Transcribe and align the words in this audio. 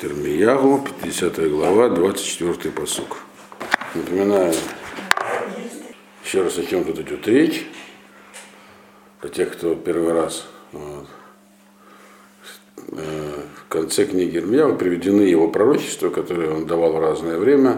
Термиягу, 0.00 0.82
50 1.02 1.50
глава, 1.50 1.90
24 1.90 2.72
посук. 2.72 3.18
Напоминаю 3.94 4.54
еще 6.24 6.42
раз, 6.42 6.56
о 6.56 6.64
чем 6.64 6.84
тут 6.84 7.00
идет 7.00 7.28
речь. 7.28 7.66
Для 9.20 9.28
тех, 9.28 9.52
кто 9.52 9.74
первый 9.74 10.14
раз 10.14 10.46
вот. 10.72 11.06
Э, 12.92 13.42
в 13.56 13.68
конце 13.68 14.06
книги 14.06 14.38
Ирмияу 14.38 14.74
приведены 14.74 15.20
его 15.20 15.48
пророчества, 15.48 16.08
которые 16.08 16.50
он 16.50 16.66
давал 16.66 16.92
в 16.92 17.00
разное 17.00 17.36
время, 17.36 17.76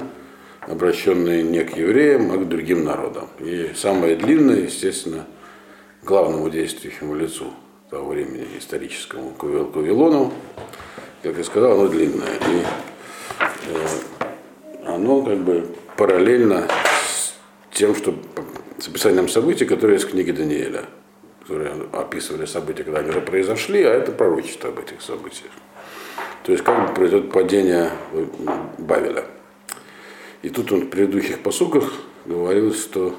обращенные 0.61 1.43
не 1.43 1.65
к 1.65 1.77
евреям, 1.77 2.31
а 2.31 2.37
к 2.37 2.49
другим 2.49 2.85
народам. 2.85 3.31
И 3.41 3.73
самое 3.75 4.15
длинное, 4.15 4.61
естественно, 4.61 5.27
главному 6.05 6.49
действующему 6.51 7.17
лицу 7.17 7.53
того 7.91 8.11
времени 8.11 8.47
историческому, 8.57 9.31
к 9.33 9.43
Вавилону, 9.43 10.33
как 11.23 11.39
я 11.39 11.45
сказал, 11.45 11.73
оно 11.73 11.89
длинное. 11.89 12.35
И 12.49 12.63
э, 13.69 13.87
оно 14.87 15.23
как 15.23 15.39
бы 15.39 15.67
параллельно 15.97 16.69
с 17.07 17.35
тем, 17.73 17.95
что 17.95 18.15
с 18.79 18.89
описанием 18.89 19.29
событий, 19.29 19.65
которые 19.65 19.99
из 19.99 20.05
книги 20.05 20.33
Даниэля, 20.33 20.87
которые 21.43 21.73
описывали 21.93 22.47
события, 22.47 22.83
когда 22.83 23.01
они 23.01 23.11
уже 23.11 23.21
произошли, 23.21 23.83
а 23.85 23.93
это 23.93 24.11
пророчество 24.11 24.71
об 24.71 24.81
этих 24.81 25.01
событиях. 25.01 25.53
То 26.43 26.53
есть 26.53 26.65
как 26.65 26.89
бы 26.89 26.95
произойдет 26.95 27.31
падение 27.31 27.91
Бавеля. 28.79 29.25
И 30.43 30.49
тут 30.49 30.73
он 30.73 30.83
в 30.83 30.91
предыдущих 30.91 31.39
посуках 31.41 31.93
говорил, 32.25 32.75
что 32.75 33.15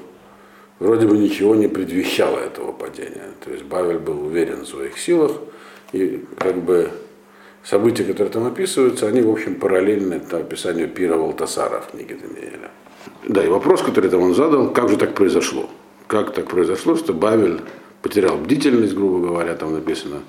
вроде 0.78 1.06
бы 1.06 1.16
ничего 1.16 1.54
не 1.54 1.68
предвещало 1.68 2.38
этого 2.38 2.72
падения. 2.72 3.30
То 3.42 3.50
есть 3.50 3.64
Бавель 3.64 3.98
был 3.98 4.26
уверен 4.26 4.60
в 4.62 4.68
своих 4.68 4.98
силах, 4.98 5.32
и 5.92 6.22
как 6.38 6.56
бы 6.56 6.90
события, 7.64 8.04
которые 8.04 8.30
там 8.30 8.46
описываются, 8.46 9.08
они, 9.08 9.22
в 9.22 9.30
общем, 9.30 9.56
параллельны 9.56 10.20
описанию 10.30 10.88
пира 10.88 11.16
Валтасара 11.16 11.80
в 11.80 11.92
книге 11.92 12.16
Даниэля. 12.16 12.70
Да, 13.26 13.42
и 13.42 13.48
вопрос, 13.48 13.82
который 13.82 14.10
там 14.10 14.20
он 14.20 14.34
задал, 14.34 14.70
как 14.70 14.90
же 14.90 14.96
так 14.96 15.14
произошло? 15.14 15.68
Как 16.06 16.34
так 16.34 16.46
произошло, 16.46 16.94
что 16.96 17.14
Бавель 17.14 17.60
потерял 18.02 18.36
бдительность, 18.36 18.94
грубо 18.94 19.26
говоря, 19.26 19.54
там 19.54 19.72
написано, 19.72 20.20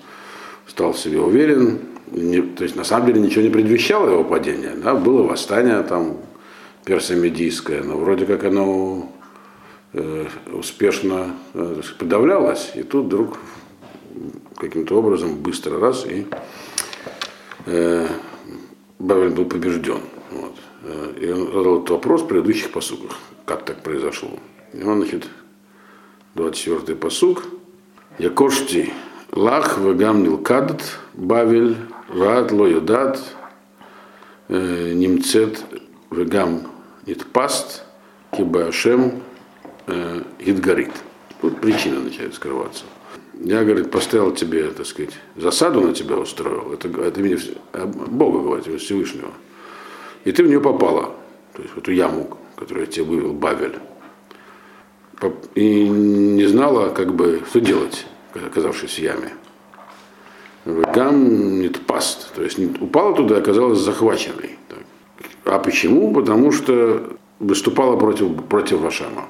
стал 0.65 0.93
в 0.93 0.99
себе 0.99 1.19
уверен, 1.19 1.79
не, 2.11 2.41
то 2.41 2.63
есть 2.63 2.75
на 2.75 2.85
самом 2.85 3.07
деле 3.07 3.19
ничего 3.19 3.43
не 3.43 3.49
предвещало 3.49 4.09
его 4.09 4.23
падения, 4.23 4.73
да, 4.81 4.95
было 4.95 5.23
восстание 5.23 5.83
там 5.83 6.17
персомедийское, 6.85 7.83
но 7.83 7.97
вроде 7.97 8.25
как 8.25 8.45
оно 8.45 9.11
э, 9.91 10.25
успешно 10.53 11.35
э, 11.53 11.81
подавлялось, 11.99 12.71
и 12.75 12.83
тут 12.83 13.07
вдруг 13.07 13.37
каким-то 14.55 14.97
образом 14.97 15.35
быстро 15.35 15.79
раз 15.79 16.05
и 16.05 16.25
Бавель 17.65 19.31
был 19.31 19.45
побежден. 19.45 20.01
Вот. 20.31 20.55
Э, 20.83 21.13
и 21.19 21.31
он 21.31 21.47
задал 21.47 21.77
этот 21.77 21.89
вопрос 21.91 22.21
в 22.21 22.27
предыдущих 22.27 22.71
посуках, 22.71 23.17
как 23.45 23.65
так 23.65 23.83
произошло. 23.83 24.31
И 24.73 24.83
он, 24.83 25.01
значит, 25.01 25.27
24-й 26.35 26.95
посук. 26.95 27.43
Якошти 28.17 28.93
лах 29.31 29.77
вегам 29.77 30.23
нилкадат 30.23 30.99
бавель 31.13 31.75
ваад 32.07 32.51
ло 32.51 32.65
юдат 32.65 33.19
э, 34.47 34.93
немцет 34.93 35.65
вегам 36.11 36.71
нитпаст 37.05 37.83
киба 38.31 38.67
ашем 38.67 39.21
гидгарит. 40.39 40.91
Тут 41.41 41.59
причина 41.59 41.99
начинает 41.99 42.33
скрываться. 42.33 42.85
Я, 43.41 43.63
говорит, 43.63 43.91
поставил 43.91 44.33
тебе, 44.33 44.69
так 44.69 44.85
сказать, 44.85 45.13
засаду 45.35 45.81
на 45.81 45.93
тебя 45.93 46.17
устроил. 46.17 46.71
Это, 46.73 46.87
это 46.87 47.19
имя 47.19 47.37
Бога, 48.07 48.39
говорит, 48.39 48.81
Всевышнего. 48.81 49.31
И 50.23 50.31
ты 50.31 50.43
в 50.43 50.47
нее 50.47 50.61
попала. 50.61 51.15
То 51.53 51.61
есть 51.61 51.73
в 51.73 51.77
эту 51.77 51.91
яму, 51.91 52.37
которую 52.55 52.85
я 52.85 52.91
тебе 52.91 53.05
вывел, 53.05 53.33
Бавель. 53.33 53.75
И 55.55 55.87
не 55.87 56.45
знала, 56.45 56.89
как 56.89 57.13
бы, 57.13 57.41
что 57.49 57.59
делать, 57.59 58.05
оказавшись 58.33 58.95
в 58.95 58.99
яме. 58.99 59.33
Гам 60.65 61.59
не 61.59 61.69
паст. 61.69 62.33
То 62.33 62.43
есть 62.43 62.59
упала 62.81 63.15
туда 63.15 63.37
оказалась 63.37 63.79
захваченной. 63.79 64.57
А 65.45 65.59
почему? 65.59 66.13
Потому 66.13 66.51
что 66.51 67.17
выступала 67.39 67.97
против, 67.97 68.43
против 68.45 68.79
Вашама. 68.79 69.25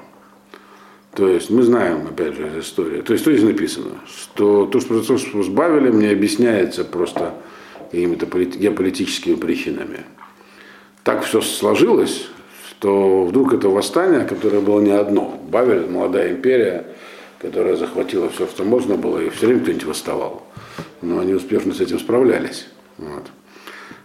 То 1.16 1.28
есть 1.28 1.48
мы 1.48 1.62
знаем, 1.62 2.06
опять 2.06 2.34
же, 2.34 2.46
из 2.46 2.66
истории. 2.66 3.00
То 3.00 3.14
есть 3.14 3.24
здесь 3.24 3.42
написано? 3.42 3.92
Что 4.06 4.66
то, 4.66 4.80
что 4.80 4.90
произошло 4.90 5.42
с 5.42 5.48
Бавелем, 5.48 5.98
не 5.98 6.08
объясняется 6.08 6.84
просто 6.84 7.32
какими-то 7.90 8.26
геополитическими 8.26 9.34
причинами. 9.34 10.00
Так 11.04 11.24
все 11.24 11.40
сложилось, 11.40 12.26
что 12.68 13.24
вдруг 13.24 13.54
это 13.54 13.70
восстание, 13.70 14.26
которое 14.26 14.60
было 14.60 14.78
не 14.80 14.90
одно. 14.90 15.40
Бавель, 15.50 15.88
молодая 15.88 16.32
империя, 16.32 16.84
которая 17.38 17.76
захватила 17.76 18.28
все, 18.28 18.46
что 18.46 18.64
можно 18.64 18.96
было, 18.96 19.18
и 19.18 19.30
все 19.30 19.46
время 19.46 19.62
кто-нибудь 19.62 19.86
восставал. 19.86 20.46
Но 21.00 21.20
они 21.20 21.32
успешно 21.32 21.72
с 21.72 21.80
этим 21.80 21.98
справлялись. 21.98 22.66
Вот. 22.98 23.24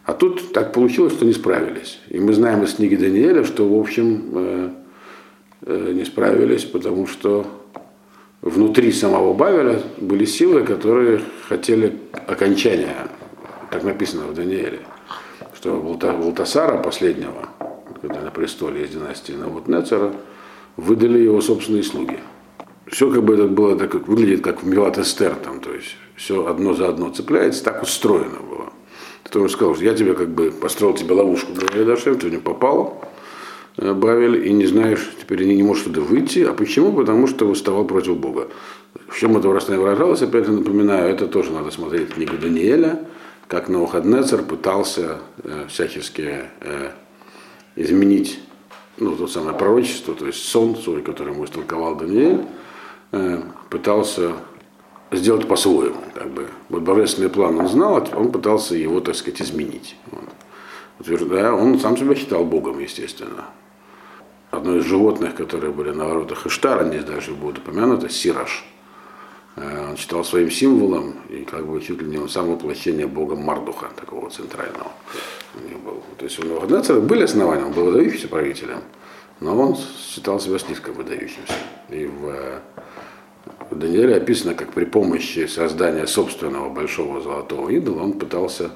А 0.06 0.14
тут 0.14 0.54
так 0.54 0.72
получилось, 0.72 1.14
что 1.14 1.26
не 1.26 1.34
справились. 1.34 2.00
И 2.08 2.20
мы 2.20 2.32
знаем 2.34 2.64
из 2.64 2.74
книги 2.76 2.96
Даниэля, 2.96 3.44
что, 3.44 3.68
в 3.68 3.78
общем, 3.78 4.30
Э, 4.34 4.70
не 5.66 6.06
справились, 6.06 6.66
потому 6.66 7.08
что 7.08 7.46
внутри 8.42 8.92
самого 8.92 9.34
Бавеля 9.34 9.82
были 9.98 10.26
силы, 10.26 10.64
которые 10.64 11.22
хотели 11.48 11.98
окончания, 12.28 13.08
так 13.70 13.84
написано 13.84 14.28
в 14.28 14.34
Даниэле, 14.34 14.80
что 15.56 15.80
Валтасара 15.80 16.82
последнего, 16.82 17.50
когда 18.02 18.22
на 18.22 18.32
престоле 18.32 18.86
из 18.86 18.90
династии 18.90 19.34
Навутнецера, 19.34 20.14
выдали 20.78 21.20
его 21.20 21.42
собственные 21.42 21.84
слуги. 21.84 22.18
Все 22.88 23.12
как 23.12 23.24
бы 23.24 23.36
это 23.36 23.48
было, 23.48 23.78
так 23.78 23.94
выглядит 24.08 24.44
как 24.44 24.64
в 24.64 24.68
Милат 24.68 24.98
Эстер, 24.98 25.36
там, 25.36 25.62
то 25.62 25.74
есть 25.74 25.96
все 26.16 26.46
одно 26.46 26.74
за 26.74 26.90
одно 26.90 27.10
цепляется, 27.10 27.64
так 27.64 27.84
устроено 27.84 28.40
было. 28.40 28.74
Ты 29.24 29.32
тоже 29.32 29.54
сказал, 29.54 29.76
что 29.76 29.86
я 29.86 29.94
тебе 29.94 30.14
как 30.14 30.30
бы 30.30 30.52
построил 30.52 30.94
тебе 30.94 31.14
ловушку, 31.14 31.54
говорит, 31.54 31.86
Дашем, 31.86 32.18
ты 32.18 32.30
не 32.30 32.38
попал, 32.38 33.02
Э, 33.02 33.11
Бавель, 33.78 34.48
и 34.48 34.52
не 34.52 34.66
знаешь, 34.66 35.10
теперь 35.20 35.46
не, 35.46 35.56
не 35.56 35.64
можешь 35.64 35.86
туда 35.86 36.02
выйти. 36.02 36.40
А 36.40 36.54
почему? 36.54 36.92
Потому 36.92 37.28
что 37.28 37.48
восставал 37.48 37.86
против 37.86 38.18
Бога. 38.18 38.48
В 39.08 39.18
чем 39.18 39.38
это 39.38 39.52
раз 39.52 39.70
выражалось, 39.70 40.22
опять 40.22 40.46
же 40.46 40.52
напоминаю, 40.52 41.10
это 41.10 41.28
тоже 41.28 41.52
надо 41.52 41.72
смотреть 41.72 42.10
книгу 42.10 42.38
Даниэля, 42.38 43.00
как 43.48 43.70
Навуходнецер 43.70 44.44
пытался 44.44 45.20
э, 45.44 45.66
всячески 45.70 46.44
э, 46.60 46.92
изменить 47.76 48.40
ну, 48.98 49.16
то 49.16 49.28
самое 49.28 49.58
пророчество, 49.58 50.14
то 50.14 50.28
есть 50.28 50.44
сон 50.44 50.76
свой, 50.76 51.02
который 51.02 51.34
ему 51.34 51.46
истолковал 51.46 51.96
Даниэль, 51.96 52.46
э, 53.14 53.42
пытался 53.70 54.34
сделать 55.12 55.48
по-своему. 55.48 56.02
Как 56.14 56.30
бы. 56.30 56.48
Вот 56.70 56.84
божественный 56.84 57.30
план 57.30 57.60
он 57.60 57.70
знал, 57.70 57.98
а 57.98 58.18
он 58.18 58.32
пытался 58.32 58.76
его, 58.76 59.00
так 59.00 59.16
сказать, 59.16 59.42
изменить. 59.42 59.96
Вот. 60.12 60.30
Утверждая, 61.00 61.54
он 61.54 61.80
сам 61.80 61.98
себя 61.98 62.16
считал 62.16 62.44
Богом, 62.44 62.80
естественно 62.80 63.46
одно 64.52 64.78
из 64.78 64.86
животных, 64.86 65.36
которые 65.36 65.72
были 65.72 65.92
на 65.92 66.06
воротах 66.06 66.46
Иштара, 66.46 66.86
здесь 66.86 67.06
дальше 67.06 67.32
будет 67.32 67.60
упомянуто, 67.60 68.10
Сираж. 68.10 68.66
Э, 69.56 69.90
он 69.90 69.98
считал 69.98 70.24
своим 70.24 70.52
символом, 70.52 71.16
и 71.30 71.44
как 71.44 71.66
бы 71.66 71.82
чуть 71.82 72.02
ли 72.02 72.08
не 72.08 72.18
он 72.18 72.30
сам 72.30 72.52
воплощение 72.52 73.08
бога 73.08 73.36
Мардуха, 73.36 73.88
такого 73.96 74.30
центрального. 74.30 74.92
Был. 75.84 76.04
То 76.18 76.26
есть 76.26 76.40
у 76.40 76.46
Навуходоносора 76.46 77.02
были 77.02 77.24
основания, 77.24 77.66
он 77.66 77.74
был 77.74 77.86
выдающимся 77.86 78.28
правителем, 78.28 78.80
но 79.40 79.58
он 79.58 79.76
считал 79.76 80.40
себя 80.40 80.60
слишком 80.60 80.94
выдающимся. 80.94 81.54
И 81.90 82.06
в, 82.06 82.62
в 83.70 83.76
Данииле 83.76 84.16
описано, 84.16 84.54
как 84.54 84.72
при 84.72 84.86
помощи 84.86 85.48
создания 85.48 86.08
собственного 86.08 86.70
большого 86.70 87.22
золотого 87.22 87.70
идола 87.70 88.04
он 88.04 88.14
пытался 88.14 88.72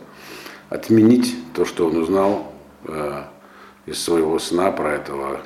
отменить 0.69 1.35
то, 1.53 1.63
что 1.63 1.87
он 1.87 1.97
узнал 1.97 2.51
э, 2.85 3.23
из 3.85 4.03
своего 4.03 4.39
сна 4.39 4.71
про 4.71 4.95
этого 4.95 5.41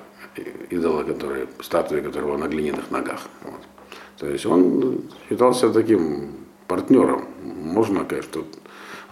идола, 0.69 1.03
который, 1.03 1.47
статуи 1.61 2.01
которого 2.01 2.37
на 2.37 2.47
глиняных 2.47 2.91
ногах. 2.91 3.21
Вот. 3.43 3.61
То 4.17 4.27
есть 4.27 4.45
он 4.45 5.03
считался 5.27 5.69
таким 5.69 6.31
партнером. 6.67 7.25
Можно, 7.43 8.05
конечно, 8.05 8.43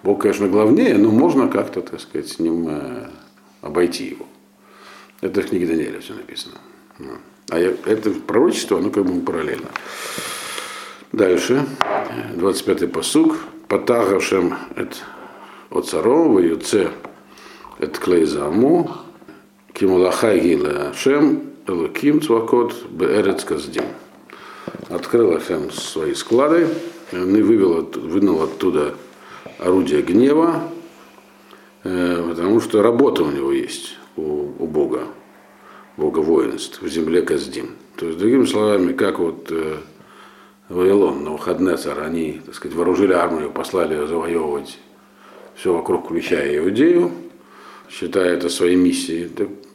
Бог, 0.03 0.21
конечно, 0.21 0.47
главнее, 0.47 0.97
но 0.97 1.09
можно 1.11 1.47
как-то, 1.47 1.81
так 1.81 1.99
сказать, 1.99 2.27
с 2.27 2.39
ним 2.39 2.67
э, 2.69 3.09
обойти 3.61 4.05
его. 4.05 4.25
Это 5.21 5.41
в 5.41 5.47
книге 5.47 5.67
Даниэля 5.67 5.99
все 5.99 6.13
написано. 6.13 6.55
А 7.49 7.57
это 7.57 8.11
пророчество, 8.11 8.77
оно 8.77 8.89
как 8.89 9.05
бы 9.05 9.19
параллельно. 9.21 9.69
Дальше, 11.11 11.65
25-й 12.35 12.87
посуг. 12.87 13.37
Патагашем 13.67 14.55
от 14.75 15.85
царова, 15.85 16.39
юце 16.39 16.91
это 17.79 17.99
клейзаму, 17.99 18.89
Кимулахай 19.79 20.39
Гила 20.39 20.91
Шем 20.95 21.43
Элуким 21.67 22.19
Цвакот 22.19 22.73
Беэрец 22.89 23.43
Каздим. 23.43 23.83
Открыл 24.89 25.35
Ашем 25.35 25.69
свои 25.69 26.15
склады, 26.15 26.67
и 27.11 27.15
вывел, 27.15 27.87
вынул 27.93 28.41
оттуда 28.41 28.95
орудие 29.59 30.01
гнева 30.01 30.63
Потому 31.83 32.59
что 32.59 32.81
работа 32.81 33.21
у 33.21 33.29
него 33.29 33.51
есть, 33.51 33.97
у, 34.15 34.49
у 34.57 34.65
Бога, 34.65 35.03
Бога 35.95 36.19
воинств, 36.19 36.81
в 36.81 36.87
земле 36.87 37.21
Каздим. 37.21 37.75
То 37.97 38.07
есть, 38.07 38.17
другими 38.17 38.45
словами, 38.45 38.93
как 38.93 39.19
вот 39.19 39.53
Вавилон, 40.69 41.23
Навуходнецар, 41.23 42.01
они, 42.01 42.41
так 42.43 42.55
сказать, 42.55 42.75
вооружили 42.75 43.13
армию, 43.13 43.51
послали 43.51 43.93
ее 43.93 44.07
завоевывать 44.07 44.79
все 45.55 45.71
вокруг, 45.71 46.05
включая 46.05 46.57
Иудею, 46.57 47.11
считая 47.89 48.33
это 48.33 48.49
своей 48.49 48.75
миссией. 48.75 49.29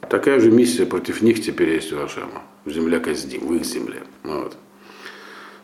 Такая 0.09 0.39
же 0.39 0.51
миссия 0.51 0.85
против 0.85 1.21
них 1.21 1.43
теперь 1.43 1.69
есть 1.69 1.91
у 1.93 1.99
Ашема, 1.99 2.43
в 2.65 2.71
земле 2.71 2.99
Каздим, 2.99 3.47
в 3.47 3.53
их 3.53 3.65
земле. 3.65 4.03
Вот. 4.23 4.57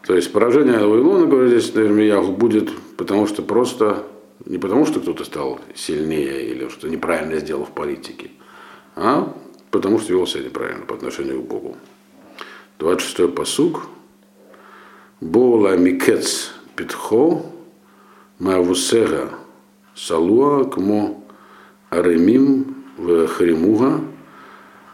То 0.03 0.15
есть 0.15 0.31
поражение 0.31 0.80
Вавилона, 0.80 1.27
говорит 1.27 1.62
здесь 1.62 1.75
Ирмияху, 1.75 2.31
будет 2.31 2.71
потому 2.97 3.27
что 3.27 3.41
просто, 3.41 4.07
не 4.45 4.57
потому 4.57 4.86
что 4.86 5.00
кто-то 5.00 5.24
стал 5.24 5.59
сильнее 5.75 6.47
или 6.50 6.68
что 6.69 6.88
неправильно 6.88 7.39
сделал 7.39 7.65
в 7.65 7.71
политике, 7.71 8.31
а 8.95 9.33
потому 9.71 10.00
что 10.00 10.13
вел 10.13 10.25
себя 10.25 10.45
неправильно 10.45 10.85
по 10.85 10.95
отношению 10.95 11.42
к 11.42 11.47
Богу. 11.47 11.77
26-й 12.80 13.27
посуг. 13.27 13.88
Бола 15.21 15.75
микец 15.75 16.51
питхо 16.75 17.45
маавусега 18.39 19.31
салуа 19.94 20.63
кмо 20.63 21.21
аремим 21.89 22.85
в 22.97 23.27
хримуга 23.27 24.01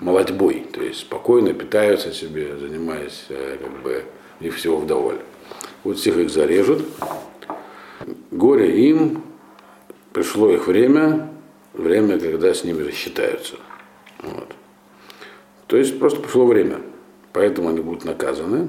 молодьбой, 0.00 0.66
то 0.72 0.82
есть 0.82 1.00
спокойно 1.00 1.52
питаются 1.52 2.12
себе, 2.12 2.56
занимаясь 2.56 3.26
э, 3.28 3.58
как 3.62 3.82
бы 3.82 4.04
и 4.40 4.50
всего 4.50 4.78
вдоволь. 4.78 5.18
Вот 5.82 5.98
всех 5.98 6.16
их 6.16 6.30
зарежут. 6.30 6.84
Горе 8.30 8.88
им, 8.88 9.22
пришло 10.12 10.50
их 10.50 10.66
время, 10.66 11.30
время, 11.72 12.18
когда 12.18 12.52
с 12.52 12.64
ними 12.64 12.82
рассчитаются. 12.82 13.56
Вот. 14.22 14.54
То 15.66 15.76
есть 15.76 15.98
просто 15.98 16.20
пришло 16.20 16.46
время, 16.46 16.80
поэтому 17.32 17.68
они 17.68 17.80
будут 17.80 18.04
наказаны. 18.04 18.68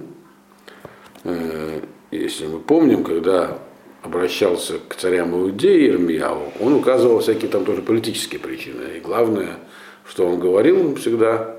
Э, 1.23 1.81
если 2.11 2.47
мы 2.47 2.59
помним, 2.59 3.03
когда 3.03 3.59
обращался 4.01 4.79
к 4.87 4.95
царям 4.95 5.35
Иудеи 5.35 5.89
Ирмияу, 5.89 6.53
он 6.59 6.73
указывал 6.73 7.19
всякие 7.19 7.49
там 7.49 7.65
тоже 7.65 7.81
политические 7.81 8.39
причины. 8.39 8.97
И 8.97 8.99
главное, 8.99 9.57
что 10.07 10.27
он 10.27 10.39
говорил 10.39 10.95
всегда, 10.95 11.55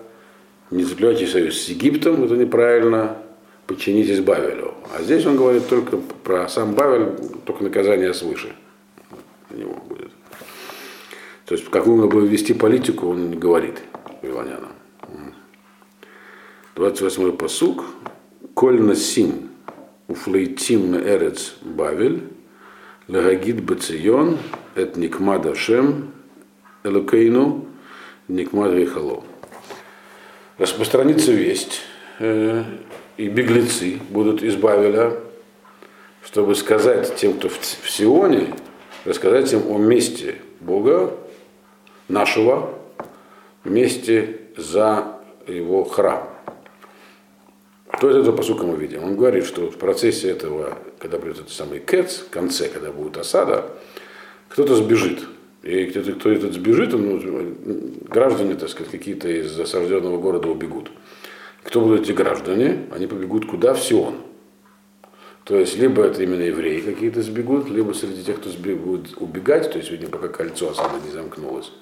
не 0.71 0.85
заключайте 0.85 1.27
союз 1.27 1.59
с 1.59 1.69
Египтом, 1.69 2.25
это 2.25 2.37
неправильно, 2.37 3.19
подчинитесь 3.67 4.21
Бавелю. 4.21 4.75
А 4.97 5.03
здесь 5.03 5.27
он 5.27 5.37
говорит 5.37 5.69
только 5.69 5.97
про 5.97 6.49
сам 6.49 6.75
Бавель, 6.75 7.13
только 7.45 7.65
наказание 7.65 8.15
свыше 8.15 8.55
для 9.51 9.65
него 9.65 9.75
будет. 9.89 10.11
То 11.45 11.55
есть, 11.55 11.69
как 11.71 11.87
нужно 11.87 12.09
было 12.09 12.25
вести 12.25 12.55
политику, 12.55 13.09
он 13.09 13.31
не 13.31 13.37
говорит 13.37 13.83
вавилонянам. 14.23 14.73
28-й 16.75 17.33
посук. 17.33 17.85
Коль 18.55 18.81
насим 18.81 19.51
уфлейтим 20.09 20.93
на 20.93 20.97
эрец 20.97 21.57
Бавель, 21.63 22.23
лагагид 23.09 23.63
бацион, 23.63 24.39
эт 24.75 24.97
никмада 24.97 25.55
шем, 25.55 26.13
элокейну, 26.85 27.66
Никмад 28.29 28.73
Вейхало. 28.73 29.23
Распространится 30.59 31.33
весть, 31.33 31.83
э, 32.19 32.65
и 33.17 33.29
беглецы 33.29 34.01
будут 34.11 34.43
из 34.43 34.57
Бавеля, 34.57 35.13
чтобы 36.25 36.55
сказать 36.55 37.15
тем, 37.17 37.35
кто 37.35 37.49
в, 37.49 37.59
в 37.59 37.91
Сионе, 37.91 38.55
рассказать 39.05 39.53
им 39.53 39.71
о 39.71 39.79
месте 39.79 40.37
Бога, 40.61 41.15
нашего, 42.09 42.75
месте 43.65 44.41
за 44.57 45.19
его 45.47 45.85
храм. 45.85 46.29
Что 47.97 48.11
из 48.11 48.17
этого 48.17 48.37
посука 48.37 48.65
мы 48.65 48.77
видим? 48.77 49.05
Он 49.05 49.17
говорит, 49.17 49.47
что 49.47 49.71
в 49.71 49.77
процессе 49.77 50.31
этого, 50.31 50.77
когда 50.99 51.19
придет 51.19 51.39
этот 51.41 51.53
самый 51.53 51.79
Кец, 51.79 52.19
в 52.19 52.31
конце, 52.31 52.69
когда 52.69 52.91
будет 52.91 53.19
осада, 53.19 53.71
кто-то 54.49 54.75
сбежит– 54.75 55.21
и 55.63 55.87
кто-то, 55.87 56.13
кто 56.13 56.31
этот 56.31 56.55
сбежит, 56.55 56.93
ну, 56.93 57.21
граждане, 58.09 58.55
так 58.55 58.69
сказать, 58.69 58.93
какие-то 58.93 59.29
из 59.29 59.59
осажденного 59.59 60.19
города 60.19 60.49
убегут. 60.49 60.91
Кто 61.65 61.81
будут 61.81 62.03
эти 62.03 62.13
граждане? 62.13 62.87
Они 62.93 63.07
побегут 63.07 63.47
куда? 63.47 63.75
В 63.75 63.81
Сион. 63.81 64.17
То 65.45 65.59
есть, 65.59 65.77
либо 65.77 66.03
это 66.03 66.23
именно 66.23 66.43
евреи 66.43 66.81
какие-то 66.81 67.23
сбегут, 67.23 67.69
либо 67.69 67.93
среди 67.93 68.23
тех, 68.23 68.41
кто 68.41 68.51
будет 68.51 69.17
убегать, 69.19 69.71
то 69.71 69.79
есть, 69.79 69.91
видимо, 69.91 70.11
пока 70.11 70.29
кольцо 70.29 70.71
осады 70.71 71.05
не 71.05 71.13
замкнулось, 71.13 71.73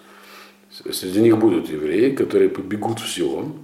среди 0.71 1.21
них 1.21 1.39
будут 1.39 1.71
евреи, 1.71 2.15
которые 2.15 2.51
побегут 2.51 3.01
в 3.01 3.09
Сион, 3.09 3.55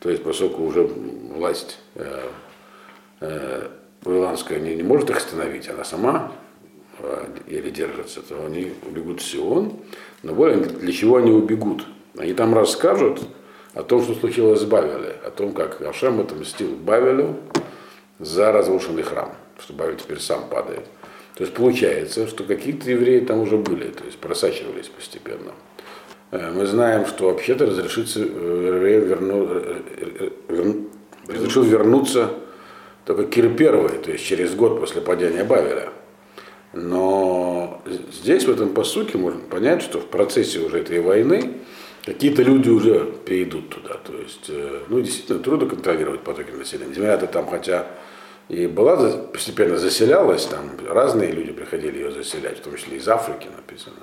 то 0.00 0.10
есть, 0.10 0.22
поскольку 0.22 0.64
уже 0.64 0.82
власть 0.82 1.78
э, 1.94 2.28
э, 3.20 3.68
Вавилонская 4.02 4.58
не, 4.58 4.74
не 4.74 4.82
может 4.82 5.10
их 5.10 5.16
остановить, 5.16 5.68
она 5.68 5.84
сама 5.84 6.32
еле 7.46 7.70
держатся, 7.70 8.20
то 8.22 8.44
они 8.44 8.72
убегут 8.86 9.20
в 9.20 9.24
Сион. 9.24 9.72
Но 10.22 10.34
более 10.34 10.58
для 10.58 10.92
чего 10.92 11.16
они 11.16 11.32
убегут? 11.32 11.86
Они 12.16 12.32
там 12.32 12.54
расскажут 12.54 13.20
о 13.74 13.82
том, 13.82 14.02
что 14.02 14.14
случилось 14.14 14.60
с 14.60 14.64
Бавеле, 14.64 15.16
о 15.24 15.30
том, 15.30 15.52
как 15.52 15.80
Ашем 15.82 16.20
отомстил 16.20 16.70
Бавелю 16.76 17.36
за 18.18 18.52
разрушенный 18.52 19.02
храм, 19.02 19.34
что 19.58 19.72
Бавель 19.72 19.96
теперь 19.96 20.20
сам 20.20 20.48
падает. 20.48 20.84
То 21.34 21.42
есть 21.42 21.54
получается, 21.54 22.28
что 22.28 22.44
какие-то 22.44 22.88
евреи 22.90 23.20
там 23.20 23.40
уже 23.40 23.56
были, 23.56 23.88
то 23.90 24.04
есть 24.04 24.18
просачивались 24.18 24.88
постепенно. 24.88 25.52
Э, 26.30 26.52
мы 26.52 26.66
знаем, 26.66 27.06
что 27.06 27.26
вообще-то 27.26 27.66
разрешится 27.66 28.20
э, 28.20 28.24
верну, 28.24 29.48
э, 29.50 30.30
верну, 30.48 30.88
разрешил 31.28 31.64
вернуться 31.64 32.30
только 33.04 33.24
Кир 33.24 33.54
первый, 33.54 33.98
то 33.98 34.10
есть 34.12 34.24
через 34.24 34.54
год 34.54 34.80
после 34.80 35.00
падения 35.00 35.44
Бавеля. 35.44 35.90
Но 36.74 37.82
здесь, 38.10 38.44
в 38.44 38.50
этом 38.50 38.74
посуке, 38.74 39.16
можно 39.16 39.40
понять, 39.40 39.82
что 39.82 40.00
в 40.00 40.06
процессе 40.06 40.58
уже 40.58 40.80
этой 40.80 41.00
войны 41.00 41.52
какие-то 42.04 42.42
люди 42.42 42.68
уже 42.68 43.12
перейдут 43.24 43.70
туда. 43.70 43.94
То 43.94 44.12
есть, 44.14 44.46
э, 44.48 44.80
ну, 44.88 45.00
действительно, 45.00 45.38
трудно 45.38 45.68
контролировать 45.68 46.22
потоки 46.22 46.50
населения. 46.50 46.94
Земля-то 46.94 47.26
там, 47.28 47.46
хотя 47.48 47.86
и 48.48 48.66
была 48.66 48.96
постепенно 49.32 49.78
заселялась, 49.78 50.44
там 50.46 50.72
разные 50.86 51.30
люди 51.30 51.52
приходили 51.52 51.98
ее 51.98 52.10
заселять, 52.10 52.58
в 52.58 52.62
том 52.62 52.76
числе 52.76 52.98
из 52.98 53.08
Африки 53.08 53.48
написано, 53.56 53.96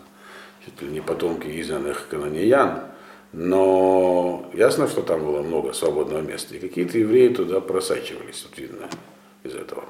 чуть 0.65 0.81
ли 0.81 0.87
не 0.87 1.01
потомки 1.01 1.47
изгнанных 1.61 2.07
канониян, 2.09 2.83
Но 3.33 4.49
ясно, 4.53 4.87
что 4.87 5.01
там 5.01 5.23
было 5.23 5.41
много 5.41 5.73
свободного 5.73 6.21
места. 6.21 6.55
И 6.55 6.59
какие-то 6.59 6.97
евреи 6.97 7.29
туда 7.29 7.61
просачивались, 7.61 8.45
вот 8.49 8.57
видно, 8.57 8.89
из 9.43 9.55
этого. 9.55 9.85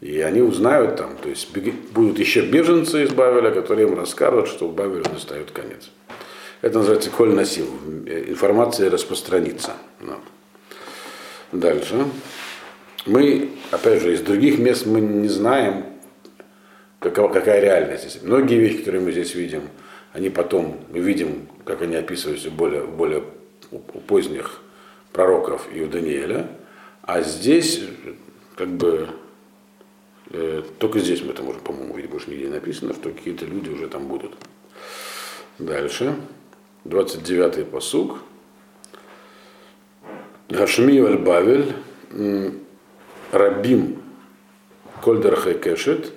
И 0.00 0.20
они 0.20 0.40
узнают 0.40 0.96
там, 0.96 1.16
то 1.16 1.28
есть 1.28 1.48
будут 1.92 2.18
еще 2.18 2.40
беженцы 2.40 3.04
из 3.04 3.10
Бавеля, 3.10 3.50
которые 3.50 3.86
им 3.86 3.94
расскажут, 3.94 4.48
что 4.48 4.66
в 4.66 4.74
Бавеле 4.74 5.04
настает 5.12 5.50
конец. 5.50 5.90
Это 6.62 6.78
называется 6.78 7.10
коль 7.10 7.34
носил. 7.34 7.66
Информация 8.06 8.90
распространится. 8.90 9.72
Дальше. 11.52 12.06
Мы, 13.06 13.50
опять 13.70 14.02
же, 14.02 14.14
из 14.14 14.20
других 14.20 14.58
мест 14.58 14.86
мы 14.86 15.00
не 15.00 15.28
знаем, 15.28 15.84
какова, 16.98 17.32
какая 17.32 17.60
реальность 17.60 18.08
здесь. 18.08 18.22
Многие 18.22 18.58
вещи, 18.58 18.78
которые 18.78 19.02
мы 19.02 19.12
здесь 19.12 19.34
видим, 19.34 19.62
они 20.12 20.28
потом, 20.28 20.78
мы 20.90 21.00
видим, 21.00 21.48
как 21.64 21.82
они 21.82 21.96
описываются 21.96 22.50
более, 22.50 22.84
более 22.84 23.24
у 23.70 23.78
поздних 23.78 24.60
пророков 25.12 25.68
и 25.74 25.82
у 25.82 25.88
Даниэля. 25.88 26.46
А 27.02 27.22
здесь, 27.22 27.82
как 28.56 28.68
бы, 28.68 29.08
э, 29.08 29.12
только 30.78 31.00
здесь 31.00 31.22
мы 31.22 31.30
это 31.30 31.42
можем, 31.42 31.60
по-моему, 31.62 31.96
видеть, 31.96 32.10
больше 32.10 32.30
нигде 32.30 32.44
не 32.44 32.50
написано, 32.50 32.94
что 32.94 33.10
какие-то 33.10 33.44
люди 33.46 33.68
уже 33.68 33.88
там 33.88 34.06
будут. 34.06 34.32
Дальше. 35.58 36.14
29-й 36.84 37.64
посуг. 37.64 38.18
Гашми 40.48 41.00
Бавель, 41.16 41.72
Рабим 43.32 44.02
Кольдер 45.02 45.36
Хекешет, 45.36 46.12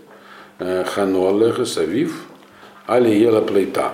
э, 0.60 0.84
Хануалеха 0.84 1.65
Савив, 1.65 2.25
Али 2.88 3.13
Ела 3.13 3.41
Плейта. 3.41 3.93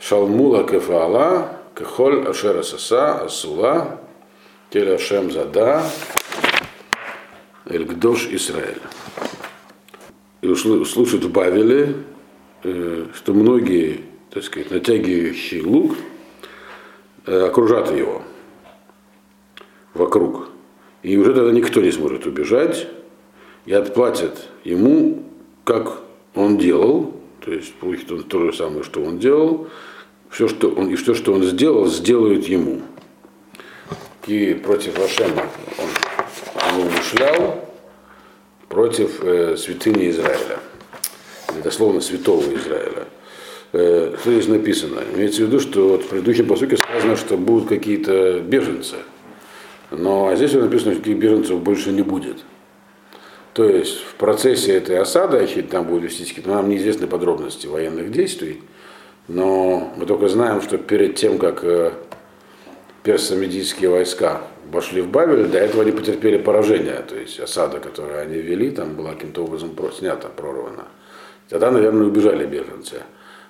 Шалмула 0.00 0.66
Кефала, 0.66 1.58
Кехоль 1.76 2.26
Ашера 2.26 2.62
Саса, 2.62 3.22
Асула, 3.22 4.00
Теля 4.70 4.98
Шем 4.98 5.30
Зада, 5.30 5.82
Эльгдош 7.72 8.28
Израиль. 8.28 8.82
И 10.42 10.48
услышат 10.48 11.24
в 11.24 11.30
Бавеле, 11.30 11.94
э, 12.64 13.06
что 13.14 13.32
многие 13.34 14.12
так 14.32 14.44
сказать, 14.44 14.70
натягивающий 14.70 15.60
лук, 15.60 15.94
э, 17.26 17.46
окружат 17.46 17.94
его 17.94 18.22
вокруг. 19.92 20.48
И 21.02 21.18
уже 21.18 21.34
тогда 21.34 21.52
никто 21.52 21.82
не 21.82 21.92
сможет 21.92 22.24
убежать 22.24 22.88
и 23.66 23.74
отплатят 23.74 24.48
ему, 24.64 25.22
как 25.64 26.00
он 26.34 26.56
делал, 26.56 27.14
то 27.44 27.52
есть 27.52 27.74
получит 27.74 28.10
он 28.10 28.22
то 28.22 28.46
же 28.46 28.56
самое, 28.56 28.82
что 28.82 29.02
он 29.02 29.18
делал, 29.18 29.68
все, 30.30 30.48
что 30.48 30.70
он, 30.70 30.88
и 30.88 30.94
все, 30.94 31.14
что 31.14 31.34
он 31.34 31.42
сделал, 31.42 31.86
сделают 31.88 32.46
ему. 32.46 32.80
И 34.26 34.54
против 34.54 34.98
Ашема 34.98 35.46
он, 35.76 36.80
он 36.80 36.86
умышлял 36.86 37.61
против 38.72 39.22
э, 39.22 39.54
святыни 39.58 40.08
Израиля. 40.08 40.58
Это 41.58 41.70
словно 41.70 42.00
святого 42.00 42.42
Израиля. 42.42 43.04
Э, 43.74 44.16
что 44.18 44.32
здесь 44.32 44.48
написано? 44.48 45.00
Имеется 45.14 45.42
в 45.42 45.48
виду, 45.48 45.60
что 45.60 45.88
вот 45.88 46.04
в 46.04 46.08
предыдущем 46.08 46.46
посуке 46.46 46.78
сказано, 46.78 47.16
что 47.16 47.36
будут 47.36 47.68
какие-то 47.68 48.40
беженцы. 48.40 48.96
Но 49.90 50.28
а 50.28 50.36
здесь 50.36 50.54
написано, 50.54 50.92
что 50.92 51.02
таких 51.02 51.18
беженцев 51.18 51.60
больше 51.60 51.92
не 51.92 52.00
будет. 52.00 52.38
То 53.52 53.68
есть 53.68 53.98
в 53.98 54.14
процессе 54.14 54.72
этой 54.72 54.98
осады, 54.98 55.36
а 55.36 55.62
там 55.64 55.86
будут 55.86 56.04
вести 56.04 56.24
какие-то, 56.24 56.48
нам 56.48 56.70
неизвестны 56.70 57.06
подробности 57.06 57.66
военных 57.66 58.10
действий, 58.10 58.62
но 59.28 59.92
мы 59.98 60.06
только 60.06 60.28
знаем, 60.28 60.62
что 60.62 60.78
перед 60.78 61.16
тем, 61.16 61.36
как 61.36 61.62
э, 61.62 61.92
персо-медийские 63.02 63.90
войска 63.90 64.42
вошли 64.70 65.02
в 65.02 65.08
Бавель, 65.08 65.46
до 65.46 65.58
этого 65.58 65.82
они 65.82 65.92
потерпели 65.92 66.38
поражение, 66.38 67.02
то 67.08 67.16
есть 67.16 67.38
осада, 67.40 67.78
которую 67.78 68.20
они 68.20 68.36
вели, 68.36 68.70
там 68.70 68.94
была 68.94 69.12
каким-то 69.12 69.44
образом 69.44 69.70
снята, 69.92 70.28
прорвана. 70.28 70.84
Тогда, 71.48 71.70
наверное, 71.70 72.06
убежали 72.06 72.46
беженцы. 72.46 73.02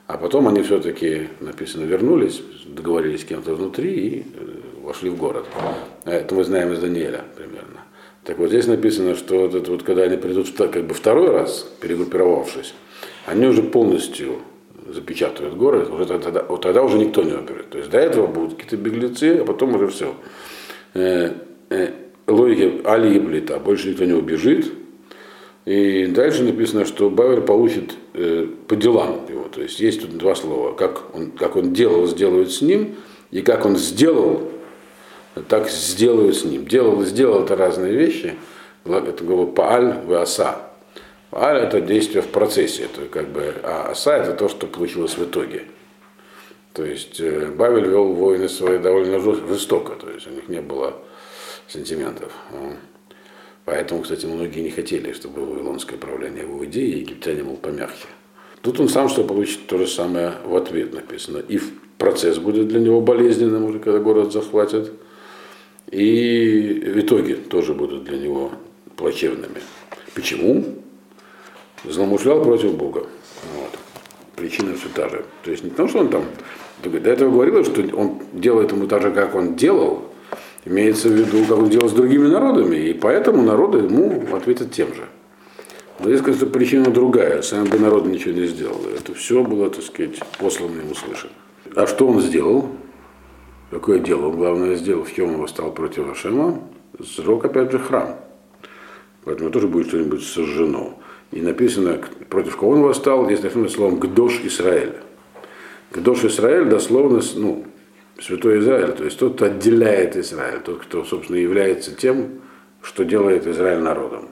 А 0.08 0.18
потом 0.18 0.48
они 0.48 0.62
все-таки, 0.62 1.28
написано, 1.40 1.84
вернулись, 1.84 2.42
договорились 2.66 3.20
с 3.20 3.24
кем-то 3.24 3.54
внутри 3.54 3.92
и 3.92 4.20
э, 4.20 4.82
вошли 4.82 5.08
в 5.08 5.16
город. 5.16 5.46
Это 6.04 6.34
мы 6.34 6.44
знаем 6.44 6.72
из 6.72 6.80
Даниэля 6.80 7.24
примерно. 7.36 7.80
Так 8.24 8.38
вот 8.38 8.48
здесь 8.48 8.66
написано, 8.66 9.14
что 9.14 9.38
вот 9.38 9.54
это 9.54 9.70
вот, 9.70 9.84
когда 9.84 10.02
они 10.02 10.16
придут 10.16 10.50
как 10.56 10.84
бы 10.84 10.94
второй 10.94 11.30
раз, 11.30 11.66
перегруппировавшись, 11.80 12.74
они 13.26 13.46
уже 13.46 13.62
полностью 13.62 14.38
запечатают 14.88 15.54
город, 15.54 15.90
уже 15.90 16.06
тогда, 16.06 16.44
вот 16.48 16.62
тогда 16.62 16.82
уже 16.82 16.98
никто 16.98 17.22
не 17.22 17.32
уберет. 17.32 17.70
То 17.70 17.78
есть 17.78 17.90
до 17.90 17.98
этого 17.98 18.26
будут 18.26 18.54
какие-то 18.54 18.76
беглецы, 18.76 19.38
а 19.40 19.44
потом 19.44 19.74
уже 19.74 19.88
все. 19.88 20.14
Э, 20.94 21.32
э, 21.70 21.90
логика 22.26 22.90
Али 22.90 23.16
и 23.16 23.20
Блита, 23.20 23.58
больше 23.58 23.90
никто 23.90 24.04
не 24.04 24.12
убежит, 24.12 24.72
и 25.64 26.06
дальше 26.06 26.42
написано, 26.42 26.84
что 26.84 27.08
Бавер 27.08 27.42
получит 27.42 27.94
э, 28.14 28.48
по 28.66 28.74
делам 28.74 29.20
его. 29.28 29.44
То 29.44 29.62
есть 29.62 29.78
есть 29.78 30.00
тут 30.00 30.16
два 30.18 30.34
слова. 30.34 30.72
Как 30.72 31.14
он, 31.14 31.30
как 31.30 31.54
он 31.56 31.72
делал, 31.72 32.06
сделают 32.06 32.52
с 32.52 32.62
ним, 32.62 32.96
и 33.30 33.42
как 33.42 33.64
он 33.64 33.76
сделал, 33.76 34.42
так 35.48 35.70
сделают 35.70 36.36
с 36.36 36.44
ним. 36.44 36.66
Делал 36.66 37.02
сделал 37.04 37.44
это 37.44 37.54
разные 37.54 37.92
вещи. 37.92 38.34
Это 38.84 39.24
говорю 39.24 39.46
пааль 39.52 40.00
в 40.04 40.26
Пааль 41.32 41.62
это 41.62 41.80
действие 41.80 42.20
в 42.20 42.28
процессе, 42.28 42.82
это 42.82 43.06
как 43.06 43.30
бы, 43.30 43.54
а 43.62 43.92
аса 43.92 44.18
это 44.18 44.34
то, 44.34 44.50
что 44.50 44.66
получилось 44.66 45.16
в 45.16 45.24
итоге. 45.24 45.62
То 46.74 46.84
есть 46.84 47.18
э, 47.20 47.46
Бавель 47.46 47.88
вел 47.88 48.12
войны 48.12 48.50
свои 48.50 48.76
довольно 48.76 49.18
жестоко, 49.18 49.94
то 49.94 50.10
есть 50.10 50.26
у 50.26 50.30
них 50.30 50.50
не 50.50 50.60
было 50.60 50.94
сантиментов. 51.68 52.34
Поэтому, 53.64 54.02
кстати, 54.02 54.26
многие 54.26 54.60
не 54.60 54.68
хотели, 54.68 55.14
чтобы 55.14 55.46
вавилонское 55.46 55.98
правление 55.98 56.42
его 56.42 56.62
идеи, 56.66 56.90
и 56.90 56.98
египтяне, 56.98 57.42
мол, 57.44 57.56
помягче. 57.56 58.08
Тут 58.60 58.78
он 58.78 58.90
сам 58.90 59.08
что 59.08 59.24
получит 59.24 59.66
то 59.66 59.78
же 59.78 59.86
самое 59.86 60.34
в 60.44 60.54
ответ 60.54 60.92
написано. 60.92 61.38
И 61.38 61.58
процесс 61.96 62.36
будет 62.36 62.68
для 62.68 62.78
него 62.78 63.00
болезненным, 63.00 63.64
уже 63.64 63.78
когда 63.78 64.00
город 64.00 64.34
захватят. 64.34 64.92
И 65.90 66.92
в 66.94 67.00
итоге 67.00 67.36
тоже 67.36 67.72
будут 67.72 68.04
для 68.04 68.18
него 68.18 68.52
плачевными. 68.96 69.62
Почему? 70.14 70.81
Злоумышлял 71.84 72.42
против 72.42 72.74
Бога. 72.74 73.06
Вот. 73.56 73.78
Причина 74.36 74.74
все 74.74 74.88
та 74.94 75.08
же. 75.08 75.24
То 75.42 75.50
есть 75.50 75.64
не 75.64 75.70
потому, 75.70 75.88
что 75.88 75.98
он 75.98 76.08
там 76.08 76.24
до 76.82 77.10
этого 77.10 77.30
говорил, 77.30 77.64
что 77.64 77.82
он 77.96 78.22
делает 78.32 78.72
ему 78.72 78.86
так 78.86 79.02
же, 79.02 79.10
как 79.10 79.34
он 79.34 79.56
делал, 79.56 80.12
Имеется 80.64 81.08
в 81.08 81.12
виду, 81.12 81.44
как 81.44 81.58
он 81.58 81.70
делал 81.70 81.88
с 81.88 81.92
другими 81.92 82.28
народами, 82.28 82.76
и 82.76 82.92
поэтому 82.92 83.42
народы 83.42 83.78
ему 83.78 84.24
ответят 84.34 84.70
тем 84.70 84.94
же. 84.94 85.08
Но 85.98 86.08
здесь, 86.08 86.22
конечно, 86.22 86.46
причина 86.46 86.90
другая. 86.90 87.42
Сам 87.42 87.64
бы 87.64 87.78
народ 87.78 88.06
ничего 88.06 88.32
не 88.32 88.46
сделал. 88.46 88.80
Это 88.96 89.12
все 89.14 89.42
было, 89.42 89.70
так 89.70 89.82
сказать, 89.82 90.20
послано 90.38 90.78
ему 90.78 90.94
слышать. 90.94 91.32
А 91.74 91.86
что 91.86 92.06
он 92.06 92.20
сделал? 92.20 92.68
Какое 93.70 93.98
дело 93.98 94.28
он, 94.28 94.36
главное, 94.36 94.76
сделал? 94.76 95.04
В 95.04 95.12
чем 95.12 95.34
он 95.34 95.40
восстал 95.40 95.72
против 95.72 96.10
Ашема? 96.10 96.60
Срок, 97.04 97.44
опять 97.44 97.72
же, 97.72 97.78
храм. 97.78 98.16
Поэтому 99.24 99.50
тоже 99.50 99.66
будет 99.66 99.88
что-нибудь 99.88 100.24
сожжено. 100.24 100.94
И 101.32 101.40
написано, 101.40 101.98
против 102.28 102.56
кого 102.56 102.72
он 102.72 102.82
восстал, 102.82 103.24
здесь 103.24 103.42
написано 103.42 103.68
словом 103.68 103.98
«Гдош 103.98 104.40
Израиль». 104.44 104.94
«Гдош 105.90 106.24
Израиль» 106.24 106.66
дословно, 106.66 107.20
ну, 107.36 107.64
святой 108.20 108.60
Израиль, 108.60 108.92
то 108.92 109.04
есть 109.04 109.18
тот, 109.18 109.34
кто 109.34 109.46
отделяет 109.46 110.16
Израиль, 110.16 110.60
тот, 110.60 110.82
кто, 110.82 111.04
собственно, 111.04 111.36
является 111.36 111.94
тем, 111.94 112.40
что 112.82 113.04
делает 113.04 113.46
Израиль 113.46 113.80
народом. 113.80 114.28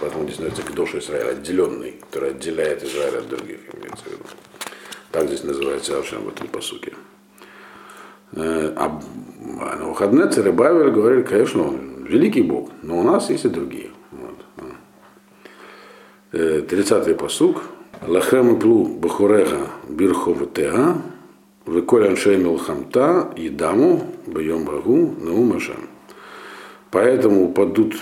Поэтому 0.00 0.24
здесь 0.24 0.38
называется 0.38 0.72
Кдош 0.72 0.94
Израиль, 0.96 1.30
отделенный, 1.30 1.94
который 2.10 2.30
отделяет 2.30 2.82
Израиль 2.82 3.18
от 3.18 3.28
других, 3.28 3.60
имеется 3.74 4.04
в 4.04 4.06
виду. 4.08 4.24
Так 5.12 5.28
здесь 5.28 5.44
называется 5.44 5.98
Ашем 5.98 6.24
в 6.24 6.28
этом 6.28 6.48
посуке. 6.48 6.92
Э, 8.32 8.72
а 8.76 9.00
на 9.78 9.88
выходные 9.88 10.28
царь 10.28 10.50
Бавер 10.50 10.90
говорили, 10.90 11.22
конечно, 11.22 11.68
он 11.68 12.04
великий 12.04 12.42
Бог, 12.42 12.70
но 12.82 12.98
у 12.98 13.02
нас 13.02 13.30
есть 13.30 13.46
и 13.46 13.48
другие. 13.48 13.90
Вот. 16.70 16.72
30-й 16.72 17.12
э, 17.12 17.14
посук. 17.14 17.62
Лахем 18.06 18.58
плу 18.58 18.86
бахуреха 18.86 19.68
бирховтеа 19.88 20.96
Выколь 21.66 22.06
аншей 22.06 22.36
милхамта 22.36 23.32
и 23.34 23.48
даму 23.48 24.14
боем 24.26 24.64
багу 24.64 25.16
наум 25.20 25.56
Ашем. 25.56 25.88
Поэтому 26.92 27.46
упадут 27.46 27.96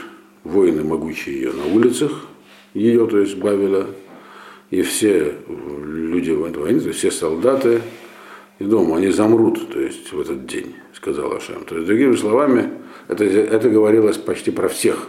воины 0.45 0.85
могучие 0.85 1.37
ее 1.37 1.53
на 1.53 1.75
улицах, 1.75 2.27
ее, 2.75 3.07
то 3.07 3.19
есть 3.19 3.39
Бавеля, 3.39 3.87
и 4.69 4.83
все 4.83 5.37
люди 5.49 6.31
войны, 6.33 6.93
все 6.93 7.11
солдаты, 7.11 7.81
и 8.59 8.65
дома, 8.65 8.99
они 8.99 9.09
замрут, 9.09 9.71
то 9.71 9.81
есть 9.81 10.13
в 10.13 10.21
этот 10.21 10.45
день, 10.45 10.75
сказал 10.93 11.33
Ашем. 11.33 11.65
То 11.65 11.77
есть, 11.77 11.87
другими 11.87 12.15
словами, 12.17 12.71
это, 13.09 13.25
это 13.25 13.71
говорилось 13.71 14.19
почти 14.19 14.51
про 14.51 14.69
всех, 14.69 15.09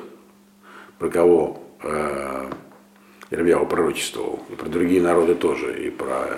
про 0.98 1.10
кого 1.10 1.62
э, 1.84 2.46
Ирмьяу 3.32 3.65
пророчествовал, 3.65 4.39
и 4.50 4.55
про 4.55 4.70
другие 4.70 5.01
народы 5.01 5.36
тоже, 5.36 5.88
и 5.88 5.89
про 5.89 6.38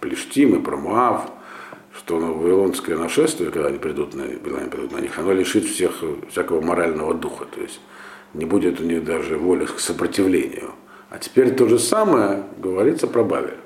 Плештим, 0.00 0.56
и 0.56 0.62
про 0.62 0.76
Муав, 0.76 1.30
что 1.96 2.18
вавилонское 2.18 2.96
нашествие, 2.96 3.50
когда 3.50 3.68
они 3.68 3.78
придут 3.78 4.14
на, 4.14 4.24
когда 4.24 4.58
они 4.58 4.68
придут 4.68 4.92
на 4.92 4.98
них, 4.98 5.18
оно 5.18 5.32
лишит 5.32 5.64
всех 5.64 6.02
всякого 6.30 6.60
морального 6.60 7.14
духа. 7.14 7.46
То 7.46 7.60
есть 7.60 7.80
не 8.34 8.44
будет 8.44 8.80
у 8.80 8.84
них 8.84 9.04
даже 9.04 9.38
воли 9.38 9.64
к 9.64 9.80
сопротивлению. 9.80 10.72
А 11.08 11.18
теперь 11.18 11.54
то 11.54 11.68
же 11.68 11.78
самое 11.78 12.44
говорится 12.58 13.06
про 13.06 13.24
Бавель. 13.24 13.56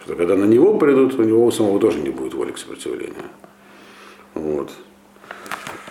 Что 0.00 0.14
когда 0.14 0.36
на 0.36 0.44
него 0.44 0.78
придут, 0.78 1.18
у 1.18 1.22
него 1.22 1.50
самого 1.50 1.80
тоже 1.80 1.98
не 2.00 2.10
будет 2.10 2.34
воли 2.34 2.52
к 2.52 2.58
сопротивлению. 2.58 3.30
Вот. 4.34 4.70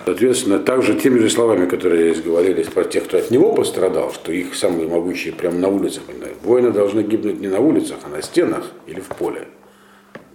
Соответственно, 0.06 0.60
также 0.60 0.96
теми 0.96 1.20
же 1.20 1.30
словами, 1.30 1.66
которые 1.66 2.14
здесь 2.14 2.24
говорились 2.24 2.68
про 2.68 2.84
тех, 2.84 3.06
кто 3.06 3.18
от 3.18 3.32
него 3.32 3.54
пострадал, 3.54 4.12
что 4.12 4.32
их 4.32 4.54
самые 4.56 4.88
могущие 4.88 5.34
прямо 5.34 5.58
на 5.58 5.70
улицах, 5.70 6.04
воины 6.44 6.72
должны 6.72 7.02
гибнуть 7.02 7.40
не 7.40 7.48
на 7.48 7.60
улицах, 7.60 8.00
а 8.04 8.10
на 8.10 8.22
стенах 8.22 8.72
или 8.86 9.00
в 9.00 9.08
поле. 9.08 9.48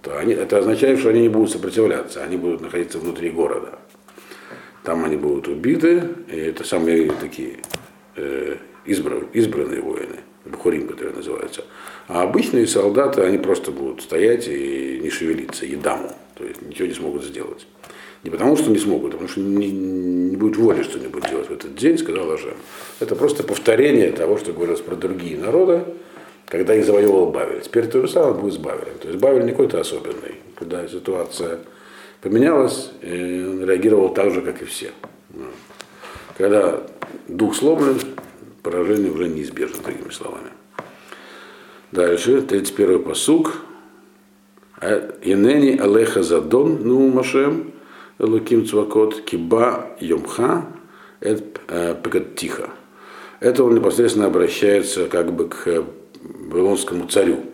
То 0.01 0.17
они, 0.17 0.33
это 0.33 0.57
означает, 0.57 0.99
что 0.99 1.09
они 1.09 1.21
не 1.21 1.29
будут 1.29 1.51
сопротивляться, 1.51 2.23
они 2.23 2.37
будут 2.37 2.61
находиться 2.61 2.99
внутри 2.99 3.29
города. 3.29 3.79
Там 4.83 5.03
они 5.05 5.17
будут 5.17 5.47
убиты, 5.47 6.03
и 6.31 6.37
это 6.37 6.63
самые 6.63 7.11
такие 7.11 7.57
э, 8.15 8.55
избран, 8.85 9.27
избранные 9.33 9.81
воины, 9.81 10.21
бухурим, 10.45 10.87
которые 10.87 11.15
называются. 11.15 11.65
А 12.07 12.23
обычные 12.23 12.65
солдаты, 12.65 13.21
они 13.21 13.37
просто 13.37 13.71
будут 13.71 14.01
стоять 14.01 14.47
и 14.47 14.99
не 15.03 15.09
шевелиться, 15.09 15.65
едаму, 15.65 16.11
то 16.35 16.45
есть 16.45 16.61
ничего 16.61 16.87
не 16.87 16.93
смогут 16.93 17.23
сделать. 17.23 17.67
Не 18.23 18.29
потому, 18.29 18.57
что 18.57 18.69
не 18.69 18.79
смогут, 18.79 19.13
а 19.13 19.17
потому 19.17 19.29
что 19.29 19.39
не, 19.39 19.71
не 19.71 20.35
будет 20.35 20.57
воли 20.57 20.83
что-нибудь 20.83 21.29
делать 21.29 21.49
в 21.49 21.53
этот 21.53 21.75
день, 21.75 21.97
сказал 21.97 22.29
Ажем. 22.31 22.55
Это 22.99 23.15
просто 23.15 23.43
повторение 23.43 24.11
того, 24.11 24.37
что 24.37 24.51
говорилось 24.51 24.81
про 24.81 24.95
другие 24.95 25.37
народы, 25.37 25.83
когда 26.45 26.75
их 26.75 26.85
завоевывал 26.85 27.31
Бавель. 27.31 27.61
Теперь 27.61 27.87
то 27.87 28.01
же 28.01 28.09
самое 28.09 28.33
будет 28.33 28.53
с 28.53 28.57
Бавелем. 28.57 28.97
То 29.01 29.07
есть 29.07 29.19
Бавель 29.19 29.45
не 29.45 29.51
какой-то 29.51 29.79
особенный. 29.79 30.35
Когда 30.55 30.85
ситуация 30.87 31.59
поменялась, 32.21 32.91
он 33.01 33.63
реагировал 33.65 34.13
так 34.13 34.31
же, 34.33 34.41
как 34.41 34.61
и 34.61 34.65
все. 34.65 34.91
Когда 36.37 36.81
дух 37.27 37.55
сломлен, 37.55 37.99
поражение 38.63 39.11
уже 39.11 39.29
неизбежно, 39.29 39.81
другими 39.81 40.09
словами. 40.09 40.49
Дальше, 41.91 42.39
31-й 42.39 42.99
посук. 42.99 43.61
Инени 45.21 45.77
алеха 45.77 46.23
задон, 46.23 46.79
ну 46.83 47.09
Машем, 47.09 47.73
Луким 48.19 48.65
Цвакот, 48.65 49.21
Киба 49.21 49.95
Йомха, 49.99 50.65
это 51.21 52.19
тихо. 52.35 52.69
Это 53.39 53.63
он 53.63 53.75
непосредственно 53.75 54.25
обращается 54.25 55.07
как 55.07 55.31
бы 55.31 55.47
к 55.47 55.85
Вавилонскому 56.21 57.07
царю, 57.07 57.45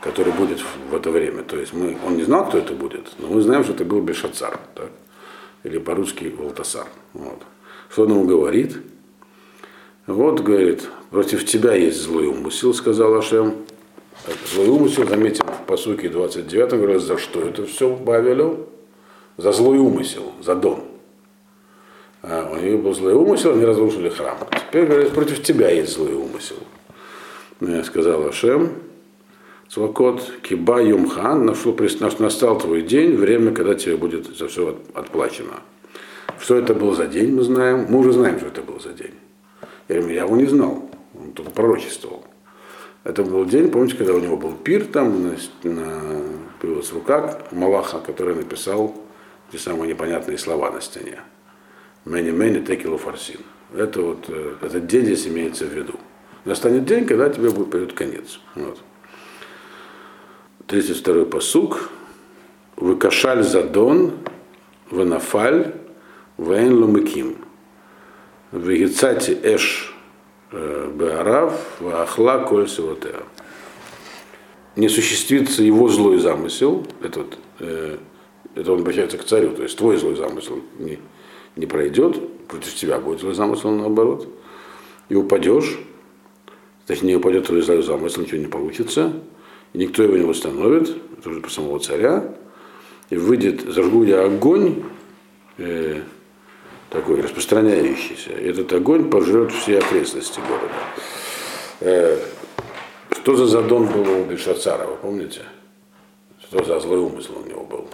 который 0.00 0.32
будет 0.32 0.60
в 0.90 0.94
это 0.94 1.10
время. 1.10 1.42
То 1.42 1.58
есть 1.58 1.74
мы, 1.74 1.98
он 2.06 2.16
не 2.16 2.22
знал, 2.22 2.48
кто 2.48 2.58
это 2.58 2.72
будет, 2.72 3.12
но 3.18 3.28
мы 3.28 3.42
знаем, 3.42 3.64
что 3.64 3.74
это 3.74 3.84
был 3.84 4.00
Бешацар, 4.00 4.58
так? 4.74 4.90
или 5.64 5.78
по-русски 5.78 6.34
Валтасар. 6.36 6.86
Вот. 7.12 7.42
Что 7.90 8.04
он 8.04 8.12
ему 8.12 8.24
говорит? 8.24 8.78
Вот, 10.06 10.40
говорит, 10.40 10.88
против 11.10 11.44
тебя 11.44 11.74
есть 11.74 12.00
злой 12.00 12.26
умысел, 12.26 12.72
сказал 12.72 13.14
Ашем. 13.14 13.56
Злой 14.52 14.68
умысел, 14.68 15.06
заметим, 15.06 15.44
в 15.46 15.66
посуке 15.66 16.08
29 16.08 16.70
говорит, 16.70 17.02
за 17.02 17.18
что 17.18 17.42
это 17.42 17.66
все 17.66 17.94
Бавелю? 17.94 18.68
За 19.36 19.52
злой 19.52 19.78
умысел, 19.78 20.32
за 20.42 20.54
дом. 20.54 20.84
А, 22.22 22.50
у 22.52 22.56
них 22.56 22.80
был 22.80 22.94
злой 22.94 23.14
умысел, 23.14 23.52
они 23.52 23.64
разрушили 23.64 24.08
храм. 24.08 24.38
Теперь 24.68 24.86
говорят, 24.86 25.12
против 25.12 25.42
тебя 25.42 25.70
есть 25.70 25.92
злой 25.94 26.12
умысел. 26.14 26.56
Ну, 27.60 27.82
сказал 27.84 28.26
Ашем, 28.26 28.72
Цвакот 29.68 30.40
Киба 30.42 30.82
Юмхан, 30.82 31.46
настал 31.46 32.58
твой 32.58 32.82
день, 32.82 33.16
время, 33.16 33.52
когда 33.52 33.74
тебе 33.74 33.96
будет 33.96 34.36
за 34.36 34.48
все 34.48 34.78
отплачено. 34.94 35.60
Что 36.38 36.56
это 36.56 36.74
был 36.74 36.94
за 36.94 37.06
день, 37.06 37.34
мы 37.34 37.42
знаем. 37.42 37.86
Мы 37.88 38.00
уже 38.00 38.12
знаем, 38.12 38.38
что 38.38 38.48
это 38.48 38.62
был 38.62 38.80
за 38.80 38.92
день. 38.92 39.14
Я 39.88 39.96
его 39.96 40.36
не 40.36 40.46
знал, 40.46 40.88
он 41.18 41.32
только 41.32 41.50
пророчествовал. 41.50 42.24
Это 43.04 43.24
был 43.24 43.44
день, 43.44 43.70
помните, 43.70 43.96
когда 43.96 44.14
у 44.14 44.20
него 44.20 44.36
был 44.36 44.52
пир, 44.52 44.84
там 44.84 45.22
на, 45.22 45.36
на, 45.62 46.22
появилась 46.60 46.92
рука 46.92 47.38
Малаха, 47.50 47.98
который 47.98 48.34
написал 48.34 48.94
те 49.52 49.58
самые 49.58 49.90
непонятные 49.90 50.38
слова 50.38 50.70
на 50.70 50.80
стене. 50.80 51.20
Мэни 52.06 52.30
мэни 52.30 52.64
текилу 52.64 52.96
фарсин. 52.96 53.40
Это 53.74 54.00
вот, 54.00 54.24
э, 54.28 54.56
этот 54.62 54.86
день 54.86 55.04
здесь 55.04 55.26
имеется 55.26 55.66
в 55.66 55.72
виду. 55.72 55.94
Настанет 56.46 56.86
день, 56.86 57.04
когда 57.04 57.28
тебе 57.28 57.50
будет 57.50 57.70
придет 57.70 57.92
конец. 57.92 58.40
Вот. 58.54 58.80
32-й 60.68 61.26
посук. 61.26 61.90
Выкашаль 62.76 63.42
задон, 63.42 64.12
ванафаль, 64.90 65.74
ваэн 66.38 66.72
лумыким. 66.72 67.36
Вегицати 68.52 69.38
эш 69.42 69.94
э, 70.50 70.90
беарав, 70.94 71.54
ваахла 71.78 72.38
коль 72.38 72.68
севотеа. 72.68 73.22
Не 74.76 74.86
осуществится 74.86 75.62
его 75.62 75.88
злой 75.88 76.18
замысел, 76.18 76.86
этот 77.02 77.38
э, 77.60 77.98
это 78.54 78.72
он 78.72 78.80
обращается 78.80 79.18
к 79.18 79.24
царю, 79.24 79.50
то 79.50 79.62
есть 79.62 79.76
твой 79.76 79.96
злой 79.96 80.16
замысел 80.16 80.60
не, 80.78 80.98
не 81.56 81.66
пройдет, 81.66 82.18
против 82.48 82.74
тебя 82.74 82.98
будет 82.98 83.20
злой 83.20 83.34
замысел 83.34 83.70
наоборот, 83.70 84.28
и 85.08 85.14
упадешь, 85.14 85.78
точнее 86.86 87.16
упадет 87.16 87.46
твой 87.46 87.62
злой 87.62 87.82
замысел, 87.82 88.22
ничего 88.22 88.38
не 88.38 88.46
получится, 88.46 89.12
и 89.72 89.78
никто 89.78 90.02
его 90.02 90.16
не 90.16 90.24
восстановит, 90.24 90.94
это 91.18 91.30
уже 91.30 91.40
про 91.40 91.50
самого 91.50 91.78
царя, 91.78 92.34
и 93.10 93.16
выйдет, 93.16 93.62
зажгу 93.62 94.04
я 94.04 94.24
огонь, 94.24 94.82
э, 95.58 96.02
такой 96.90 97.20
распространяющийся, 97.22 98.32
и 98.32 98.48
этот 98.48 98.72
огонь 98.72 99.10
пожрет 99.10 99.52
все 99.52 99.78
окрестности 99.78 100.40
города. 100.40 100.74
Э, 101.80 102.18
что 103.12 103.36
за 103.36 103.46
задон 103.46 103.86
был 103.86 104.20
у 104.20 104.24
Бельшацара, 104.24 104.86
вы 104.86 104.96
помните? 104.96 105.42
Что 106.40 106.64
за 106.64 106.80
злой 106.80 106.98
умысел 106.98 107.38
у 107.42 107.48
него 107.48 107.64
был? 107.64 107.88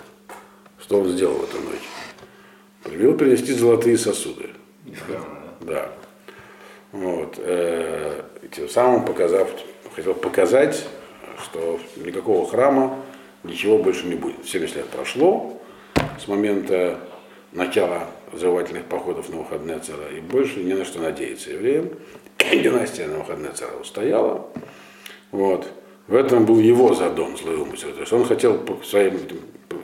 Что 0.88 1.00
он 1.00 1.08
сделал 1.10 1.34
в 1.34 1.44
эту 1.44 1.60
ночь? 1.60 1.86
Привел 2.82 3.12
принести 3.12 3.52
золотые 3.52 3.98
сосуды. 3.98 4.48
Да. 4.86 5.20
да. 5.60 5.92
Вот. 6.92 7.34
Э, 7.36 8.22
тем 8.50 8.70
самым 8.70 9.04
показав, 9.04 9.50
хотел 9.94 10.14
показать, 10.14 10.86
что 11.42 11.78
никакого 11.96 12.48
храма, 12.48 13.04
ничего 13.44 13.76
больше 13.76 14.06
не 14.06 14.14
будет. 14.14 14.48
70 14.48 14.76
лет 14.76 14.86
прошло 14.86 15.60
с 16.18 16.26
момента 16.26 16.98
начала 17.52 18.06
завоевательных 18.32 18.86
походов 18.86 19.28
на 19.28 19.40
выходные 19.40 19.80
цара, 19.80 20.08
и 20.08 20.20
больше 20.20 20.60
не 20.60 20.72
на 20.72 20.86
что 20.86 21.00
надеяться 21.00 21.50
евреям. 21.50 21.90
Династия 22.38 23.08
на 23.08 23.18
выходные 23.18 23.52
цара 23.52 23.76
устояла. 23.78 24.46
Вот. 25.32 25.68
В 26.06 26.14
этом 26.14 26.46
был 26.46 26.58
его 26.58 26.94
задом, 26.94 27.36
злой 27.36 27.56
умысел. 27.56 27.92
То 27.92 28.00
есть 28.00 28.12
он 28.14 28.24
хотел 28.24 28.58
своим 28.82 29.18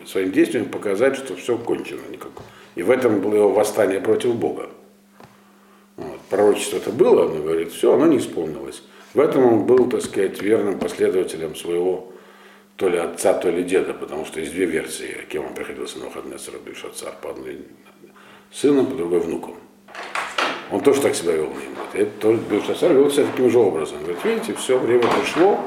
своим 0.07 0.33
действием 0.33 0.67
показать, 0.67 1.17
что 1.17 1.37
все 1.37 1.57
кончено. 1.57 2.01
Никак. 2.11 2.33
И 2.75 2.83
в 2.83 2.90
этом 2.90 3.21
было 3.21 3.35
его 3.35 3.49
восстание 3.51 4.01
против 4.01 4.35
Бога. 4.35 4.71
Вот. 5.97 6.21
Пророчество 6.31 6.79
это 6.79 6.90
было, 6.90 7.29
но 7.29 7.43
говорит, 7.43 7.73
все, 7.73 7.95
оно 7.95 8.07
не 8.07 8.19
исполнилось. 8.19 8.83
В 9.14 9.21
этом 9.21 9.45
он 9.45 9.64
был, 9.64 9.88
так 9.88 10.03
сказать, 10.03 10.43
верным 10.43 10.79
последователем 10.79 11.55
своего 11.55 12.12
то 12.77 12.88
ли 12.88 12.99
отца, 12.99 13.35
то 13.35 13.49
ли 13.49 13.62
деда, 13.62 13.95
потому 13.95 14.25
что 14.25 14.40
есть 14.40 14.53
две 14.53 14.64
версии, 14.64 15.27
кем 15.31 15.47
он 15.47 15.55
приходился 15.55 16.01
на 16.01 16.07
выходные 16.07 16.38
с 16.38 16.49
отца, 16.49 17.12
по 17.23 17.31
одной 17.31 17.61
сыном, 18.51 18.87
по 18.87 18.97
другой 18.97 19.21
внуком. 19.21 19.55
Он 20.73 20.81
тоже 20.81 21.01
так 21.01 21.14
себя 21.14 21.35
вел. 21.35 21.53
Это 21.93 22.33
Бельшацар 22.33 22.93
вел 22.93 23.11
себя 23.11 23.27
таким 23.27 23.51
же 23.51 23.59
образом. 23.59 23.99
Говорит, 23.99 24.25
видите, 24.25 24.55
все, 24.55 24.79
время 24.79 25.05
пришло, 25.21 25.61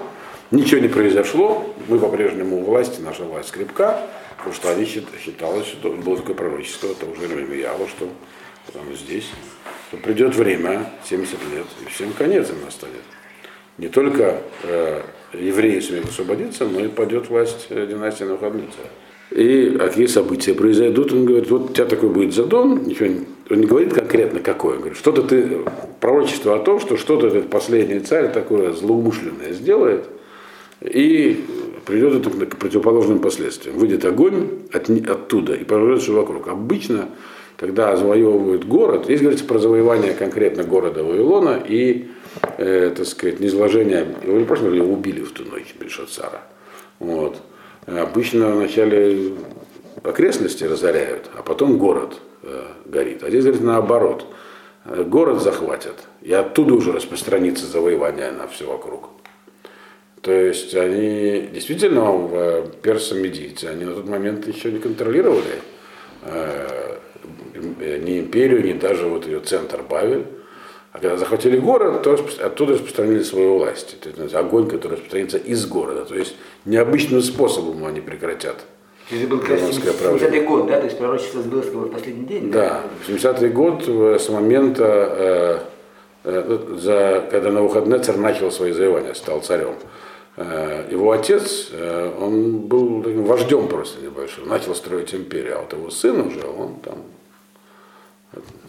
ничего 0.51 0.81
не 0.81 0.87
произошло, 0.87 1.65
мы 1.87 1.99
по-прежнему 1.99 2.61
у 2.61 2.63
власти, 2.63 3.01
наша 3.01 3.23
власть 3.23 3.51
крепка, 3.51 3.99
Потому 4.37 4.53
что 4.53 4.71
они 4.71 4.85
считалось, 4.85 5.65
что 5.65 5.89
было 5.89 6.17
такое 6.17 6.35
пророчество 6.35 6.93
того 6.93 7.15
же 7.15 7.27
Ремьява, 7.27 7.87
что 7.87 8.07
там 8.71 8.83
здесь, 8.95 9.29
что 9.87 9.97
придет 9.97 10.35
время, 10.35 10.91
70 11.05 11.33
лет, 11.53 11.65
и 11.83 11.89
всем 11.89 12.13
конец 12.13 12.49
им 12.49 12.63
настанет. 12.63 13.01
Не 13.77 13.89
только 13.89 14.41
э, 14.63 15.01
евреи 15.33 15.79
сумеют 15.79 16.09
освободиться, 16.09 16.65
но 16.65 16.81
и 16.81 16.87
пойдет 16.87 17.29
власть 17.29 17.67
э, 17.69 17.87
династии 17.87 18.23
Навуходоносора. 18.23 18.87
И 19.31 19.75
какие 19.77 20.05
события 20.05 20.53
произойдут, 20.53 21.11
он 21.11 21.25
говорит, 21.25 21.49
вот 21.49 21.71
у 21.71 21.73
тебя 21.73 21.85
такой 21.85 22.09
будет 22.09 22.33
задон, 22.33 22.83
ничего 22.83 23.07
не, 23.07 23.25
он 23.49 23.59
не 23.59 23.67
говорит 23.67 23.93
конкретно 23.93 24.39
какое, 24.39 24.75
он 24.75 24.79
говорит, 24.79 24.97
что-то 24.97 25.23
ты, 25.23 25.59
пророчество 25.99 26.55
о 26.55 26.59
том, 26.59 26.79
что 26.79 26.95
что-то 26.95 27.27
этот 27.27 27.49
последний 27.49 27.99
царь 27.99 28.31
такое 28.31 28.71
злоумышленное 28.71 29.51
сделает, 29.51 30.07
и 30.81 31.45
приведет 31.85 32.27
это 32.27 32.45
к 32.45 32.57
противоположным 32.57 33.19
последствиям. 33.19 33.77
Выйдет 33.77 34.05
огонь 34.05 34.49
от, 34.71 34.89
оттуда 34.89 35.53
и 35.53 35.63
пожрет 35.63 36.01
все 36.01 36.13
вокруг. 36.13 36.47
Обычно, 36.47 37.09
когда 37.55 37.95
завоевывают 37.95 38.65
город, 38.65 39.05
здесь 39.05 39.21
говорится 39.21 39.45
про 39.45 39.59
завоевание 39.59 40.13
конкретно 40.13 40.63
города 40.63 41.03
Вавилона 41.03 41.63
и, 41.67 42.09
э, 42.57 42.93
так 42.95 43.07
сказать, 43.07 43.39
низложение, 43.39 44.05
его 44.23 44.37
не 44.37 44.45
просто 44.45 44.67
его 44.67 44.91
убили 44.93 45.21
в 45.21 45.31
ту 45.31 45.43
ночь 45.45 45.73
Бельшацара. 45.79 46.41
Вот. 46.99 47.37
обычно 47.85 48.51
вначале 48.51 49.33
окрестности 50.03 50.63
разоряют, 50.63 51.29
а 51.35 51.41
потом 51.41 51.77
город 51.77 52.19
э, 52.43 52.63
горит. 52.85 53.23
А 53.23 53.29
здесь 53.29 53.43
говорит 53.43 53.63
наоборот. 53.63 54.25
Город 55.07 55.41
захватят, 55.41 55.95
и 56.21 56.31
оттуда 56.31 56.73
уже 56.73 56.93
распространится 56.93 57.65
завоевание 57.65 58.31
на 58.31 58.47
все 58.47 58.65
вокруг. 58.65 59.09
То 60.21 60.31
есть 60.31 60.75
они 60.75 61.49
действительно 61.53 62.29
э, 62.31 62.65
персо-медийцы, 62.81 63.65
они 63.65 63.85
на 63.85 63.95
тот 63.95 64.07
момент 64.07 64.47
еще 64.47 64.71
не 64.71 64.79
контролировали 64.79 65.61
э, 66.23 66.97
ни 67.55 68.19
империю, 68.19 68.63
ни 68.63 68.73
даже 68.73 69.05
вот 69.05 69.25
ее 69.25 69.39
центр 69.39 69.83
Бавель. 69.83 70.25
А 70.91 70.99
когда 70.99 71.17
захватили 71.17 71.59
город, 71.59 72.01
то 72.01 72.17
оттуда 72.41 72.73
распространили 72.73 73.21
свою 73.21 73.59
власть. 73.59 73.99
То 73.99 74.09
есть 74.23 74.33
огонь, 74.33 74.67
который 74.67 74.93
распространится 74.93 75.37
из 75.37 75.65
города. 75.67 76.05
То 76.05 76.15
есть 76.15 76.35
необычным 76.65 77.21
способом 77.21 77.85
они 77.85 78.01
прекратят. 78.01 78.65
Это 79.09 79.27
был 79.27 79.39
70-й 79.39 80.41
год, 80.41 80.67
да? 80.67 80.79
То 80.79 80.85
есть 80.85 80.97
пророчество 80.97 81.41
сбылось 81.41 81.67
в 81.67 81.89
последний 81.89 82.25
день? 82.25 82.51
Да, 82.51 82.83
да? 83.07 83.13
70-й 83.13 83.49
год 83.49 83.87
с 84.21 84.27
момента, 84.29 84.83
э, 84.83 85.59
э, 86.25 86.75
за, 86.77 87.25
когда 87.31 87.51
Навуходнецер 87.51 88.17
начал 88.17 88.51
свои 88.51 88.73
завоевания, 88.73 89.13
стал 89.13 89.41
царем. 89.41 89.75
Э, 90.39 90.87
его 90.91 91.11
отец, 91.11 91.69
э, 91.71 92.15
он 92.19 92.59
был 92.59 93.01
таким 93.01 93.23
вождем 93.23 93.67
просто 93.67 93.99
небольшим, 94.01 94.47
начал 94.47 94.75
строить 94.75 95.13
империю, 95.15 95.57
а 95.57 95.61
вот 95.61 95.73
его 95.73 95.89
сын 95.89 96.21
уже, 96.21 96.45
он 96.45 96.75
там 96.75 97.03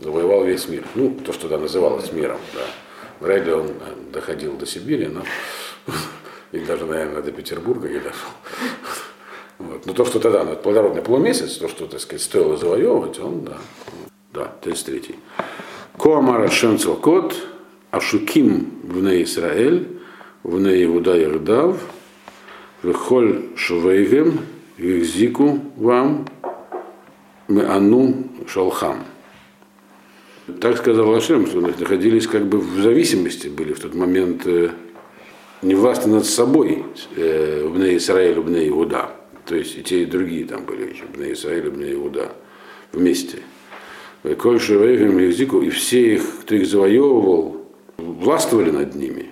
завоевал 0.01 0.45
весь 0.45 0.67
мир. 0.67 0.85
Ну, 0.95 1.11
то, 1.23 1.35
что 1.35 1.43
тогда 1.43 1.59
называлось 1.59 2.11
миром, 2.11 2.39
да. 2.55 2.63
Вряд 3.21 3.45
ли 3.45 3.53
он 3.53 3.67
э, 3.67 3.73
доходил 4.13 4.57
до 4.57 4.65
Сибири, 4.65 5.09
но 5.09 5.23
и 6.53 6.61
даже, 6.61 6.87
наверное, 6.87 7.21
до 7.21 7.33
Петербурга 7.33 7.89
не 7.89 7.99
дошел. 7.99 8.31
Вот. 9.59 9.87
Но 9.87 9.93
то, 9.93 10.05
что 10.05 10.21
тогда, 10.21 10.45
ну, 10.45 10.55
плодородный 10.55 11.03
полумесяц, 11.03 11.57
то, 11.57 11.67
что, 11.67 11.89
так 11.89 11.99
сказать, 11.99 12.23
стоило 12.23 12.57
завоевывать, 12.57 13.19
он, 13.19 13.43
да, 13.43 13.59
да, 14.33 14.53
33-й. 14.63 15.17
Коамара 15.99 16.49
Шемцел 16.49 16.95
Кот, 16.95 17.35
Ашуким 17.91 18.79
в 18.85 19.01
Израиль, 19.25 19.98
в 20.42 20.57
Иуда 20.57 21.22
Ирдав, 21.22 21.79
Вехоль 22.83 23.42
Шувейгем, 23.57 24.40
Вихзику 24.77 25.61
вам, 25.77 26.27
Меану 27.48 28.24
Шалхам. 28.46 29.05
Так 30.61 30.79
сказал 30.79 31.14
Ашем, 31.14 31.46
что 31.46 31.61
находились 31.61 32.27
как 32.27 32.46
бы 32.46 32.59
в 32.59 32.81
зависимости, 32.81 33.48
были 33.48 33.72
в 33.72 33.81
тот 33.81 33.94
момент 33.94 34.46
э, 34.46 34.70
не 35.61 35.74
властны 35.74 36.14
над 36.14 36.27
собой 36.27 36.85
э, 37.16 37.68
Бне 37.68 37.96
Исраиль, 37.96 38.40
Бне 38.40 38.68
Иуда. 38.68 39.11
То 39.44 39.57
есть 39.57 39.77
и 39.77 39.83
те, 39.83 40.03
и 40.03 40.07
другие 40.07 40.44
там 40.44 40.64
были 40.64 40.90
еще, 40.90 41.05
Бне 41.05 41.33
Исраиль, 41.33 41.70
Бне 41.70 41.92
Иуда 41.94 42.33
вместе. 42.92 43.38
Коль 44.38 44.61
Шевейгем 44.61 45.18
и 45.18 45.70
все 45.70 46.14
их, 46.14 46.22
кто 46.42 46.55
их 46.55 46.66
завоевывал, 46.66 47.66
властвовали 47.98 48.70
над 48.70 48.94
ними. 48.94 49.27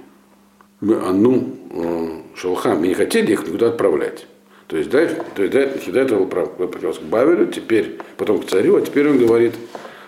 Ану 0.80 1.56
э, 1.70 2.08
Шалхам, 2.36 2.84
и 2.84 2.88
не 2.88 2.94
хотели 2.94 3.32
их 3.32 3.46
никуда 3.46 3.68
отправлять. 3.68 4.26
То 4.66 4.76
есть, 4.76 4.90
да, 4.90 5.06
то 5.06 5.42
есть 5.42 5.52
до, 5.86 5.92
до 5.92 6.00
этого 6.00 6.22
обратился 6.22 7.00
к 7.00 7.04
Бавелю, 7.04 7.46
теперь, 7.46 7.98
потом 8.16 8.40
к 8.40 8.46
царю, 8.46 8.76
а 8.76 8.80
теперь 8.80 9.08
он 9.08 9.18
говорит 9.18 9.54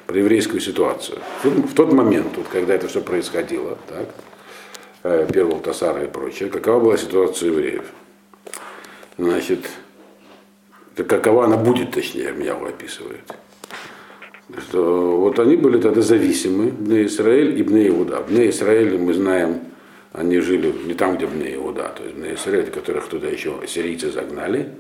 про 0.07 0.19
еврейскую 0.19 0.61
ситуацию. 0.61 1.19
В 1.43 1.75
тот 1.75 1.93
момент, 1.93 2.29
вот, 2.37 2.47
когда 2.49 2.75
это 2.75 2.89
все 2.89 3.01
происходило, 3.01 3.79
так, 3.89 4.09
э, 5.05 5.29
первого 5.33 5.61
Тасара 5.61 6.05
и 6.05 6.09
прочее, 6.09 6.49
какова 6.49 6.81
была 6.81 6.97
ситуация 6.97 7.51
евреев? 7.51 7.85
Значит, 9.17 9.61
какова 10.97 11.45
она 11.45 11.57
будет, 11.57 11.93
точнее, 11.93 12.33
меня 12.33 12.55
описывает. 12.55 13.21
Что 14.69 15.19
вот 15.19 15.39
они 15.39 15.57
были 15.57 15.81
тогда 15.81 16.01
зависимы, 16.01 16.71
Бне 16.71 17.05
Израиль 17.05 17.59
и 17.59 17.63
Бне 17.63 17.89
Иуда. 17.89 18.25
Бне 18.27 18.49
Израиль 18.51 18.97
мы 18.99 19.13
знаем, 19.13 19.61
они 20.13 20.39
жили 20.41 20.73
не 20.85 20.95
там, 20.95 21.17
где 21.17 21.27
Бне 21.27 21.55
Иуда, 21.57 21.93
то 21.97 22.03
есть 22.05 22.17
Бне 22.17 22.35
Израиль, 22.35 22.71
которых 22.71 23.09
туда 23.09 23.29
еще 23.29 23.61
сирийцы 23.67 24.11
загнали, 24.11 24.71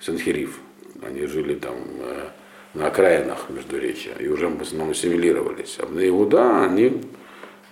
Санхериф. 0.00 0.60
Они 1.02 1.26
жили 1.26 1.54
там 1.54 1.74
э, 2.00 2.28
на 2.74 2.86
окраинах 2.86 3.46
Междуречия 3.50 4.14
и 4.18 4.28
уже 4.28 4.48
в 4.48 4.62
основном 4.62 4.90
ассимилировались. 4.90 5.78
А 5.80 5.86
Бне 5.86 6.08
Иуда, 6.08 6.64
они 6.64 7.00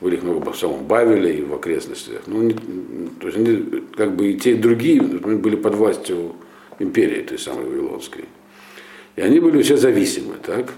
были 0.01 0.17
их 0.17 0.23
много 0.23 0.53
в 0.53 0.59
самом 0.59 0.85
Бавеле 0.85 1.39
и 1.39 1.43
в 1.43 1.55
окрестностях. 1.55 2.23
Ну, 2.27 2.43
не, 2.43 2.55
то 3.21 3.27
есть 3.27 3.39
они, 3.39 3.83
как 3.97 4.15
бы 4.15 4.33
и 4.33 4.39
те, 4.39 4.53
и 4.53 4.55
другие 4.55 5.01
были 5.01 5.57
под 5.57 5.75
властью 5.75 6.35
империи, 6.79 7.23
той 7.23 7.39
самой 7.39 7.65
Вавилонской. 7.65 8.25
И 9.15 9.21
они 9.21 9.41
были 9.41 9.63
все 9.63 9.77
зависимы, 9.77 10.35
так? 10.43 10.75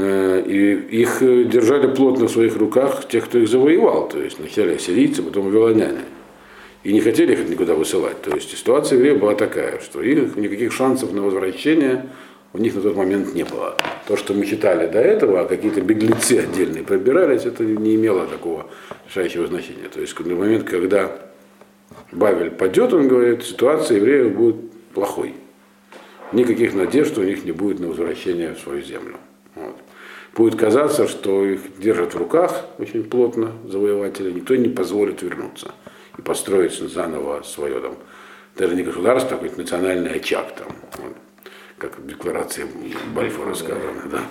Э, 0.00 0.44
и 0.46 0.74
их 1.00 1.18
держали 1.48 1.92
плотно 1.92 2.28
в 2.28 2.30
своих 2.30 2.56
руках 2.56 3.08
тех, 3.08 3.24
кто 3.24 3.38
их 3.38 3.48
завоевал, 3.48 4.08
то 4.08 4.22
есть 4.22 4.36
сначала 4.36 4.70
ассирийцы, 4.70 5.24
потом 5.24 5.46
вавилоняне. 5.46 6.02
И 6.84 6.92
не 6.92 7.00
хотели 7.00 7.32
их 7.32 7.48
никуда 7.48 7.74
высылать. 7.74 8.22
То 8.22 8.30
есть 8.30 8.56
ситуация 8.56 8.96
в 8.96 9.00
евреев 9.00 9.20
была 9.20 9.34
такая, 9.34 9.80
что 9.80 10.00
их 10.00 10.36
никаких 10.36 10.72
шансов 10.72 11.12
на 11.12 11.22
возвращение 11.22 12.06
у 12.52 12.58
них 12.58 12.76
на 12.76 12.80
тот 12.80 12.96
момент 12.96 13.34
не 13.34 13.42
было. 13.42 13.76
То, 14.06 14.16
что 14.16 14.34
мы 14.34 14.46
читали 14.46 14.86
до 14.86 15.00
этого, 15.00 15.40
а 15.40 15.44
какие-то 15.46 15.80
беглецы 15.80 16.38
отдельные 16.38 16.84
пробирались, 16.84 17.44
это 17.44 17.64
не 17.64 17.96
имело 17.96 18.26
такого 18.26 18.68
решающего 19.08 19.48
значения. 19.48 19.88
То 19.92 20.00
есть 20.00 20.16
на 20.20 20.34
момент, 20.36 20.62
когда 20.62 21.10
Бавель 22.12 22.52
падет, 22.52 22.92
он 22.92 23.08
говорит, 23.08 23.42
ситуация 23.42 23.96
евреев 23.96 24.32
будет 24.32 24.56
плохой. 24.94 25.34
Никаких 26.32 26.74
надежд 26.74 27.18
у 27.18 27.24
них 27.24 27.44
не 27.44 27.52
будет 27.52 27.80
на 27.80 27.88
возвращение 27.88 28.54
в 28.54 28.60
свою 28.60 28.80
землю. 28.82 29.16
Будет 30.34 30.58
казаться, 30.58 31.08
что 31.08 31.44
их 31.44 31.78
держат 31.78 32.14
в 32.14 32.18
руках 32.18 32.66
очень 32.78 33.04
плотно 33.04 33.52
завоеватели, 33.64 34.30
никто 34.30 34.54
не 34.56 34.68
позволит 34.68 35.22
вернуться 35.22 35.72
и 36.16 36.22
построить 36.22 36.74
заново 36.74 37.42
свое 37.42 37.80
там, 37.80 37.96
даже 38.56 38.76
не 38.76 38.82
государство, 38.82 39.36
а 39.36 39.38
какой-то 39.38 39.58
национальный 39.58 40.12
очаг 40.12 40.54
там. 40.54 40.68
Вот 40.98 41.16
как 41.78 41.98
в 41.98 42.06
декларации 42.06 42.66
Бальфора 43.14 43.54
сказано, 43.54 44.02
да. 44.10 44.22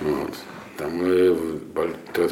Вот. 0.00 0.34
Там 0.76 1.02
э, 1.02 1.34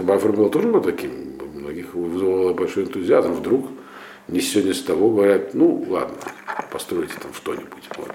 Бальфор 0.02 0.32
был 0.32 0.50
тоже 0.50 0.68
был 0.68 0.82
таким, 0.82 1.38
многих 1.54 1.94
вызвало 1.94 2.52
большой 2.52 2.84
энтузиазм. 2.84 3.32
Вдруг 3.32 3.70
не 4.28 4.40
сегодня 4.40 4.74
с 4.74 4.82
того 4.82 5.10
говорят, 5.10 5.54
ну 5.54 5.84
ладно, 5.88 6.16
постройте 6.70 7.14
там 7.20 7.32
что-нибудь. 7.34 7.88
Вот. 7.96 8.12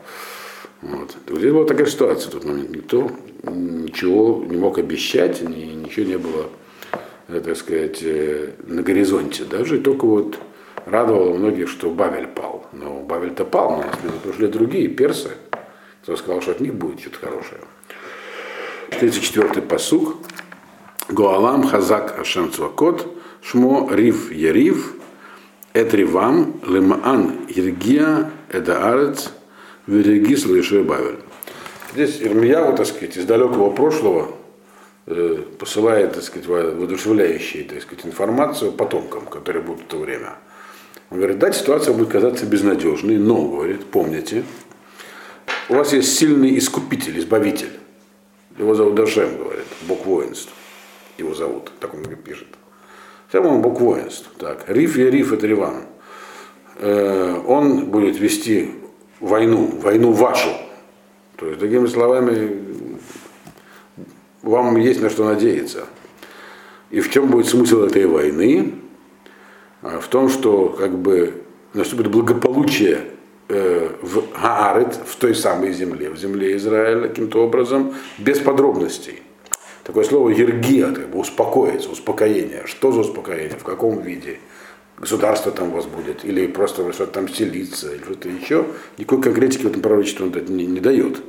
Вот. 0.84 1.16
Здесь 1.30 1.52
была 1.52 1.66
такая 1.66 1.86
ситуация 1.86 2.30
в 2.30 2.34
тот 2.34 2.44
момент. 2.44 2.70
Никто 2.70 3.10
ничего 3.44 4.44
не 4.46 4.58
мог 4.58 4.78
обещать, 4.78 5.42
ни, 5.42 5.64
ничего 5.64 6.06
не 6.06 6.18
было, 6.18 6.50
э, 7.30 7.40
так 7.40 7.56
сказать, 7.56 8.00
э, 8.02 8.50
на 8.68 8.84
горизонте 8.84 9.46
даже. 9.46 9.78
И 9.78 9.82
только 9.82 10.06
вот 10.06 10.38
радовало 10.86 11.34
многих, 11.34 11.70
что 11.70 11.90
Бавель 11.90 12.28
пал. 12.28 12.66
Но 12.74 13.00
Бавель-то 13.02 13.46
пал, 13.46 13.84
но 14.04 14.12
пришли 14.24 14.48
другие, 14.48 14.90
персы, 14.90 15.32
кто 16.02 16.18
сказал, 16.18 16.42
что 16.42 16.52
от 16.52 16.60
них 16.60 16.74
будет 16.74 17.00
что-то 17.00 17.20
хорошее. 17.20 17.62
34-й 18.92 19.62
посуг. 19.62 20.18
Гоалам 21.10 21.64
Хазак 21.64 22.20
Ашем 22.20 22.52
Цвакот, 22.52 23.08
Шмо 23.42 23.90
Рив 23.92 24.32
Ярив, 24.32 24.94
Этривам, 25.74 26.62
Лемаан 26.66 27.46
Ергия, 27.50 28.32
Эдаарец, 28.50 29.32
Верегис 29.86 30.46
Лешой 30.46 30.84
Бавель. 30.84 31.18
Здесь 31.94 32.22
Ирмияу, 32.22 32.76
так 32.76 32.88
сказать, 32.88 33.18
из 33.18 33.26
далекого 33.26 33.70
прошлого 33.70 34.32
э, 35.08 35.44
посылает, 35.60 36.14
так 36.14 36.24
сказать, 36.24 36.48
воодушевляющую, 36.48 37.66
так 37.66 37.82
сказать, 37.82 38.06
информацию 38.06 38.72
потомкам, 38.72 39.26
которые 39.26 39.62
будут 39.62 39.84
в 39.84 39.88
то 39.88 39.98
время. 39.98 40.36
Он 41.10 41.18
говорит, 41.18 41.38
да, 41.40 41.52
ситуация 41.52 41.94
будет 41.94 42.10
казаться 42.10 42.46
безнадежной, 42.46 43.18
но, 43.18 43.46
говорит, 43.46 43.86
помните, 43.86 44.44
у 45.68 45.76
вас 45.76 45.92
есть 45.92 46.18
сильный 46.18 46.58
искупитель, 46.58 47.20
избавитель. 47.20 47.72
Его 48.58 48.76
зовут 48.76 48.96
Дашем, 48.96 49.38
говорит, 49.38 49.66
Бог 49.82 50.06
воинств. 50.06 50.52
Его 51.18 51.34
зовут, 51.36 51.72
так 51.80 51.94
он 51.94 52.04
пишет. 52.04 52.48
Сам 53.32 53.48
он 53.48 53.62
Бог 53.62 53.82
воинств. 53.82 54.30
Так, 54.38 54.64
Риф 54.68 54.98
и 54.98 55.10
Риф 55.10 55.34
это 55.34 55.46
Риван. 55.46 55.84
Э, 56.78 57.42
он 57.46 57.88
будет 57.88 58.18
вести 58.18 58.72
войну, 59.24 59.70
войну 59.82 60.12
вашу. 60.12 60.50
То 61.38 61.48
есть, 61.48 61.60
другими 61.60 61.88
словами, 61.88 62.62
вам 64.42 64.78
есть 64.78 65.02
на 65.02 65.10
что 65.10 65.26
надеяться. 65.26 65.86
И 66.92 67.00
в 67.00 67.10
чем 67.10 67.28
будет 67.28 67.48
смысл 67.48 67.84
этой 67.84 68.06
войны? 68.06 68.74
А, 69.82 70.00
в 70.00 70.08
том, 70.08 70.30
что 70.30 70.70
как 70.70 70.98
бы 70.98 71.42
наступит 71.74 72.08
благополучие 72.08 73.06
э, 73.50 73.90
в 74.02 74.24
Гаарет, 74.40 75.00
в 75.06 75.16
той 75.16 75.34
самой 75.34 75.74
земле, 75.74 76.10
в 76.10 76.18
земле 76.18 76.56
Израиля 76.58 77.08
каким-то 77.08 77.44
образом, 77.44 77.96
без 78.20 78.40
подробностей. 78.40 79.24
Такое 79.84 80.04
слово 80.04 80.30
ергия, 80.30 80.92
как 80.92 81.10
бы 81.10 81.20
успокоиться, 81.20 81.90
успокоение. 81.90 82.64
Что 82.66 82.92
за 82.92 83.02
успокоение, 83.02 83.58
в 83.58 83.64
каком 83.64 84.02
виде, 84.02 84.40
государство 85.04 85.52
там 85.52 85.72
вас 85.72 85.86
будет, 85.86 86.24
или 86.24 86.48
просто 86.48 86.92
что-то 86.94 87.12
там 87.12 87.28
селиться, 87.28 87.94
или 87.94 88.04
что-то 88.04 88.30
еще, 88.30 88.66
никакой 88.98 89.22
конкретики 89.22 89.64
в 89.64 89.68
этом 89.68 89.82
пророчестве 89.82 90.26
он 90.26 90.56
не, 90.56 90.66
не 90.66 90.80
дает. 90.80 91.22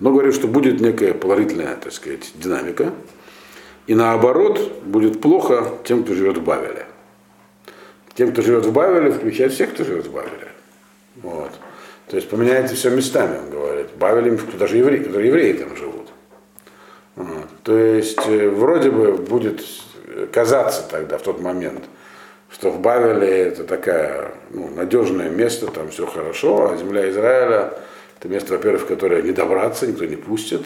Но 0.00 0.10
говорит, 0.10 0.34
что 0.34 0.48
будет 0.48 0.80
некая 0.80 1.14
положительная, 1.14 1.76
так 1.76 1.92
сказать, 1.92 2.32
динамика, 2.34 2.92
и 3.86 3.94
наоборот, 3.94 4.82
будет 4.84 5.20
плохо 5.20 5.68
тем, 5.84 6.02
кто 6.02 6.14
живет 6.14 6.38
в 6.38 6.42
Бавеле. 6.42 6.86
Тем, 8.14 8.32
кто 8.32 8.42
живет 8.42 8.66
в 8.66 8.72
Бавеле, 8.72 9.12
включает 9.12 9.52
всех, 9.52 9.74
кто 9.74 9.84
живет 9.84 10.06
в 10.06 10.12
Бавеле. 10.12 10.48
Вот. 11.22 11.52
То 12.08 12.16
есть 12.16 12.28
поменяется 12.28 12.74
все 12.74 12.90
местами, 12.90 13.38
он 13.38 13.50
говорит. 13.50 13.88
Бавелем, 13.98 14.38
даже 14.58 14.76
евреи, 14.76 15.04
которые 15.04 15.28
евреи 15.28 15.52
там 15.52 15.76
живут. 15.76 16.08
Вот. 17.16 17.48
То 17.62 17.76
есть 17.76 18.26
э, 18.26 18.48
вроде 18.48 18.90
бы 18.90 19.12
будет 19.12 19.64
казаться 20.32 20.86
тогда, 20.90 21.18
в 21.18 21.22
тот 21.22 21.40
момент, 21.40 21.84
что 22.54 22.70
в 22.70 22.80
Бавеле 22.80 23.28
это 23.28 23.64
такая 23.64 24.32
ну, 24.50 24.70
надежное 24.70 25.28
место, 25.28 25.66
там 25.66 25.90
все 25.90 26.06
хорошо, 26.06 26.70
а 26.70 26.76
земля 26.76 27.10
Израиля 27.10 27.74
это 28.18 28.28
место, 28.28 28.54
во-первых, 28.54 28.82
в 28.82 28.86
которое 28.86 29.22
не 29.22 29.32
добраться, 29.32 29.86
никто 29.86 30.04
не 30.04 30.16
пустит, 30.16 30.62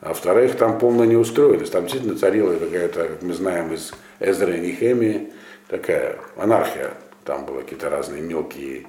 а 0.00 0.08
во-вторых, 0.08 0.56
там 0.56 0.78
полно 0.78 1.04
не 1.04 1.16
устроились. 1.16 1.70
Там 1.70 1.82
действительно 1.84 2.18
царила 2.18 2.54
какая-то, 2.56 3.08
как 3.08 3.22
мы 3.22 3.32
знаем 3.34 3.72
из 3.72 3.92
Эзры 4.20 4.58
и 4.58 4.60
Нехемии, 4.60 5.32
такая 5.68 6.18
анархия. 6.36 6.92
Там 7.24 7.46
были 7.46 7.62
какие-то 7.62 7.88
разные 7.88 8.20
мелкие 8.20 8.86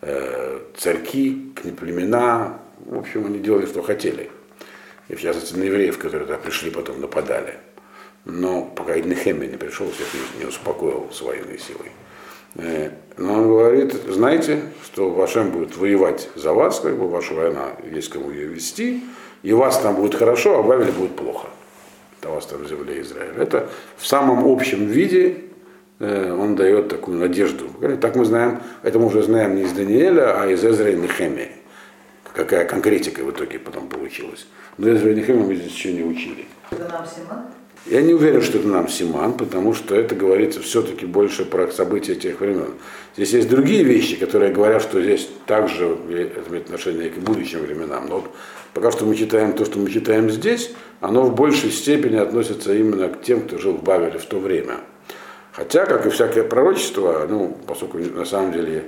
э, 0.00 0.58
царьки, 0.76 1.52
племена. 1.78 2.60
В 2.78 2.98
общем, 2.98 3.26
они 3.26 3.38
делали, 3.38 3.66
что 3.66 3.82
хотели. 3.82 4.30
И 5.08 5.14
в 5.14 5.20
частности 5.20 5.54
на 5.54 5.64
евреев, 5.64 5.98
которые 5.98 6.26
туда 6.26 6.38
пришли, 6.38 6.70
потом 6.70 7.00
нападали. 7.00 7.54
Но 8.24 8.62
пока 8.76 8.98
Нехемия 8.98 9.48
не 9.48 9.56
пришел, 9.56 9.90
всех 9.90 10.06
не, 10.38 10.44
успокоил 10.44 11.08
с 11.12 11.22
военной 11.22 11.58
силой. 11.58 11.90
Э, 12.56 12.90
но 13.16 13.34
он 13.34 13.48
говорит, 13.48 13.94
знаете, 14.08 14.62
что 14.84 15.10
Вашем 15.10 15.50
будет 15.50 15.76
воевать 15.76 16.28
за 16.34 16.52
вас, 16.52 16.80
как 16.80 16.96
бы 16.96 17.08
ваша 17.08 17.34
война, 17.34 17.72
есть 17.90 18.10
кому 18.10 18.30
ее 18.30 18.46
вести, 18.46 19.02
и 19.42 19.52
вас 19.52 19.78
там 19.78 19.96
будет 19.96 20.14
хорошо, 20.14 20.58
а 20.58 20.62
в 20.62 20.68
Бавеле 20.68 20.92
будет 20.92 21.16
плохо. 21.16 21.48
У 22.22 22.28
вас 22.28 22.44
там 22.46 22.66
земле 22.68 23.00
Израиля. 23.00 23.32
Это 23.38 23.68
в 23.96 24.06
самом 24.06 24.46
общем 24.46 24.86
виде 24.86 25.44
э, 25.98 26.32
он 26.32 26.54
дает 26.54 26.88
такую 26.88 27.18
надежду. 27.18 27.70
Так 28.00 28.14
мы 28.16 28.26
знаем, 28.26 28.60
это 28.82 28.98
мы 28.98 29.06
уже 29.06 29.22
знаем 29.22 29.54
не 29.54 29.62
из 29.62 29.72
Даниэля, 29.72 30.42
а 30.42 30.46
из 30.46 30.62
Эзра 30.62 30.90
и 30.90 30.96
Нехемии. 30.96 31.48
Какая 32.34 32.66
конкретика 32.66 33.24
в 33.24 33.30
итоге 33.30 33.58
потом 33.58 33.88
получилась. 33.88 34.46
Но 34.76 34.90
Эзра 34.90 35.12
и 35.12 35.14
Нехемия 35.14 35.44
мы 35.44 35.54
здесь 35.54 35.72
еще 35.72 35.92
не 35.94 36.02
учили. 36.02 36.46
Это 36.70 36.86
нам 36.88 37.06
Симан? 37.06 37.46
Я 37.86 38.02
не 38.02 38.12
уверен, 38.12 38.42
что 38.42 38.58
это 38.58 38.68
нам 38.68 38.88
Симан, 38.88 39.32
потому 39.32 39.72
что 39.72 39.94
это 39.94 40.14
говорится 40.14 40.60
все-таки 40.60 41.06
больше 41.06 41.46
про 41.46 41.70
события 41.72 42.14
тех 42.14 42.40
времен. 42.40 42.74
Здесь 43.16 43.32
есть 43.32 43.48
другие 43.48 43.82
вещи, 43.82 44.16
которые 44.16 44.52
говорят, 44.52 44.82
что 44.82 45.00
здесь 45.00 45.28
также 45.46 45.96
имеет 46.08 46.36
отношение 46.36 47.08
к 47.08 47.16
будущим 47.16 47.60
временам. 47.60 48.06
Но 48.08 48.16
вот 48.16 48.30
пока 48.74 48.90
что 48.90 49.06
мы 49.06 49.16
читаем 49.16 49.54
то, 49.54 49.64
что 49.64 49.78
мы 49.78 49.90
читаем 49.90 50.30
здесь, 50.30 50.72
оно 51.00 51.22
в 51.22 51.34
большей 51.34 51.70
степени 51.70 52.16
относится 52.16 52.74
именно 52.74 53.08
к 53.08 53.22
тем, 53.22 53.40
кто 53.40 53.56
жил 53.56 53.72
в 53.72 53.82
Бавеле 53.82 54.18
в 54.18 54.26
то 54.26 54.38
время. 54.38 54.76
Хотя, 55.52 55.86
как 55.86 56.06
и 56.06 56.10
всякое 56.10 56.44
пророчество, 56.44 57.26
ну, 57.28 57.56
поскольку 57.66 57.98
на 57.98 58.26
самом 58.26 58.52
деле 58.52 58.84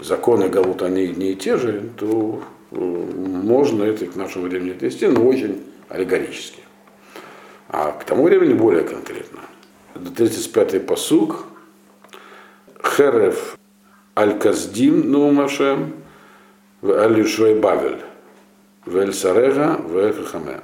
законы 0.00 0.48
Галут, 0.48 0.82
они 0.82 1.08
не 1.08 1.34
те 1.34 1.56
же, 1.56 1.90
то 1.98 2.42
э, 2.70 2.76
можно 2.76 3.82
это 3.82 4.06
к 4.06 4.14
нашему 4.14 4.46
времени 4.46 4.70
отнести, 4.70 5.08
но 5.08 5.26
очень 5.26 5.62
аллегорически. 5.88 6.65
А 7.78 7.92
к 7.92 8.04
тому 8.04 8.22
времени 8.22 8.54
более 8.54 8.84
конкретно. 8.84 9.40
Это 9.94 10.24
35-й 10.24 10.80
посуг. 10.80 11.44
Херев 12.82 13.58
Аль-Каздим 14.16 15.10
Нумашем 15.10 15.92
в 16.80 16.90
Аль-Юшвей 16.90 17.56
Бавель 17.56 18.00
в 18.86 18.96
Эль-Сарега 18.96 19.76
в 19.78 19.94
Эль-Хахамеа. 19.94 20.62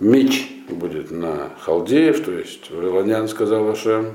Меч 0.00 0.50
будет 0.68 1.12
на 1.12 1.50
халдеев, 1.60 2.24
то 2.24 2.32
есть 2.32 2.72
вавилонян, 2.72 3.28
сказал 3.28 3.70
Ашем, 3.70 4.14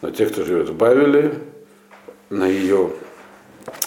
на 0.00 0.12
тех, 0.12 0.30
кто 0.30 0.44
живет 0.44 0.68
в 0.68 0.76
Бавеле, 0.76 1.40
на 2.30 2.46
ее 2.46 2.92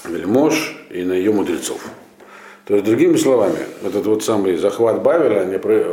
вельмож 0.04 0.78
и 0.90 1.04
на 1.04 1.14
ее 1.14 1.32
мудрецов. 1.32 1.80
То 2.68 2.74
есть, 2.74 2.86
другими 2.86 3.16
словами, 3.16 3.60
этот 3.82 4.06
вот 4.08 4.24
самый 4.24 4.58
захват 4.58 5.02
Бавеля, 5.02 5.44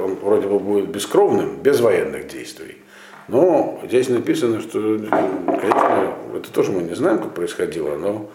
он 0.02 0.16
вроде 0.16 0.48
бы 0.48 0.58
будет 0.58 0.88
бескровным, 0.88 1.62
без 1.62 1.80
военных 1.80 2.26
действий. 2.26 2.78
Но 3.28 3.80
здесь 3.84 4.08
написано, 4.08 4.60
что, 4.60 4.80
конечно, 4.80 6.14
это 6.34 6.52
тоже 6.52 6.72
мы 6.72 6.82
не 6.82 6.94
знаем, 6.96 7.18
как 7.18 7.32
происходило, 7.32 7.96
но 7.96 8.28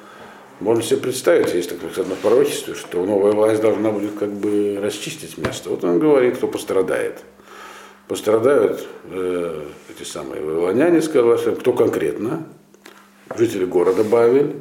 можно 0.61 0.81
себе 0.81 1.01
представить, 1.01 1.53
есть 1.53 1.69
такое 1.69 1.91
одно 1.97 2.15
пророчество, 2.15 2.75
что 2.75 3.05
новая 3.05 3.33
власть 3.33 3.61
должна 3.61 3.91
будет 3.91 4.13
как 4.17 4.31
бы 4.31 4.79
расчистить 4.81 5.37
место. 5.37 5.69
Вот 5.69 5.83
он 5.83 5.99
говорит, 5.99 6.37
кто 6.37 6.47
пострадает. 6.47 7.19
Пострадают 8.07 8.87
э, 9.11 9.63
эти 9.89 10.07
самые 10.07 10.41
вавилоняне, 10.41 11.01
сказал, 11.01 11.37
кто 11.37 11.73
конкретно, 11.73 12.45
жители 13.35 13.65
города 13.65 14.05
Бавель, 14.05 14.55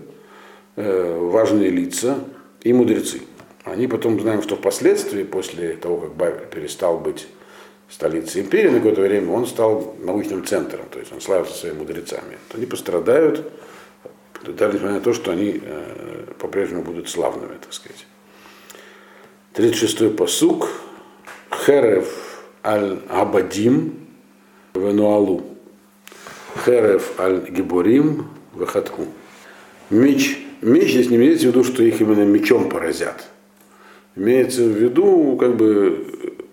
э, 0.74 1.18
важные 1.18 1.70
лица 1.70 2.16
и 2.62 2.72
мудрецы. 2.72 3.22
Они 3.70 3.87
потом 3.87 4.20
знаем, 4.20 4.42
что 4.42 4.57
впоследствии, 4.57 5.22
после 5.22 5.74
того, 5.74 5.98
как 5.98 6.14
Бавель 6.14 6.46
перестал 6.46 6.98
быть 6.98 7.28
столицей 7.88 8.42
империи 8.42 8.68
на 8.68 8.78
какое-то 8.78 9.02
время, 9.02 9.33
он 9.33 9.46
стал 9.46 9.96
научным 10.00 10.44
центром, 10.44 10.87
то 10.90 10.98
есть 10.98 11.12
он 11.12 11.20
славился 11.20 11.54
своими 11.54 11.78
мудрецами. 11.78 12.38
Они 12.52 12.66
пострадают, 12.66 13.50
даже 14.44 14.74
несмотря 14.74 14.96
на 14.96 15.00
то, 15.00 15.12
что 15.12 15.31
они 15.31 15.61
э, 15.62 16.24
по-прежнему 16.38 16.83
будут 16.83 17.09
славными, 17.09 17.57
так 17.61 17.72
сказать. 17.72 18.07
36-й 19.54 20.11
посук. 20.11 20.68
Херев 21.50 22.42
аль-Абадим 22.62 24.07
венуалу. 24.74 25.44
Херев 26.64 27.18
аль-Гибурим 27.18 28.28
вехатку. 28.54 29.07
Меч, 29.90 30.38
меч 30.61 30.90
здесь 30.90 31.11
не 31.11 31.16
имеется 31.16 31.46
в 31.46 31.50
виду, 31.50 31.64
что 31.64 31.83
их 31.83 32.00
именно 32.00 32.24
мечом 32.24 32.68
поразят. 32.68 33.28
Имеется 34.18 34.62
в 34.62 34.76
виду, 34.76 35.37
как 35.37 35.57
бы, 35.57 36.04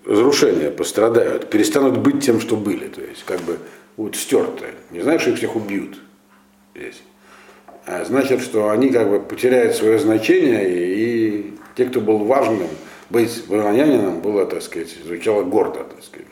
разрушения 0.06 0.70
пострадают, 0.70 1.50
перестанут 1.50 1.98
быть 1.98 2.24
тем, 2.24 2.40
что 2.40 2.56
были. 2.56 2.88
То 2.88 3.02
есть, 3.02 3.24
как 3.24 3.42
бы, 3.42 3.58
вот 3.98 4.16
стерты. 4.16 4.66
Не 4.92 5.02
знаешь, 5.02 5.22
что 5.22 5.32
их 5.32 5.38
всех 5.38 5.56
убьют 5.56 5.98
здесь. 6.76 7.02
А 7.88 8.06
значит, 8.06 8.42
что 8.42 8.70
они 8.70 8.92
как 8.92 9.10
бы 9.10 9.20
потеряют 9.20 9.76
свое 9.76 9.98
значение, 9.98 10.70
и, 10.70 11.40
и 11.40 11.54
те, 11.76 11.86
кто 11.86 12.02
был 12.02 12.20
важным, 12.20 12.68
быть 13.10 13.48
вавилонянином 13.48 14.22
было, 14.22 14.46
так 14.46 14.62
сказать, 14.62 14.96
звучало 15.04 15.44
гордо, 15.44 15.86
так 15.86 16.04
сказать. 16.04 16.28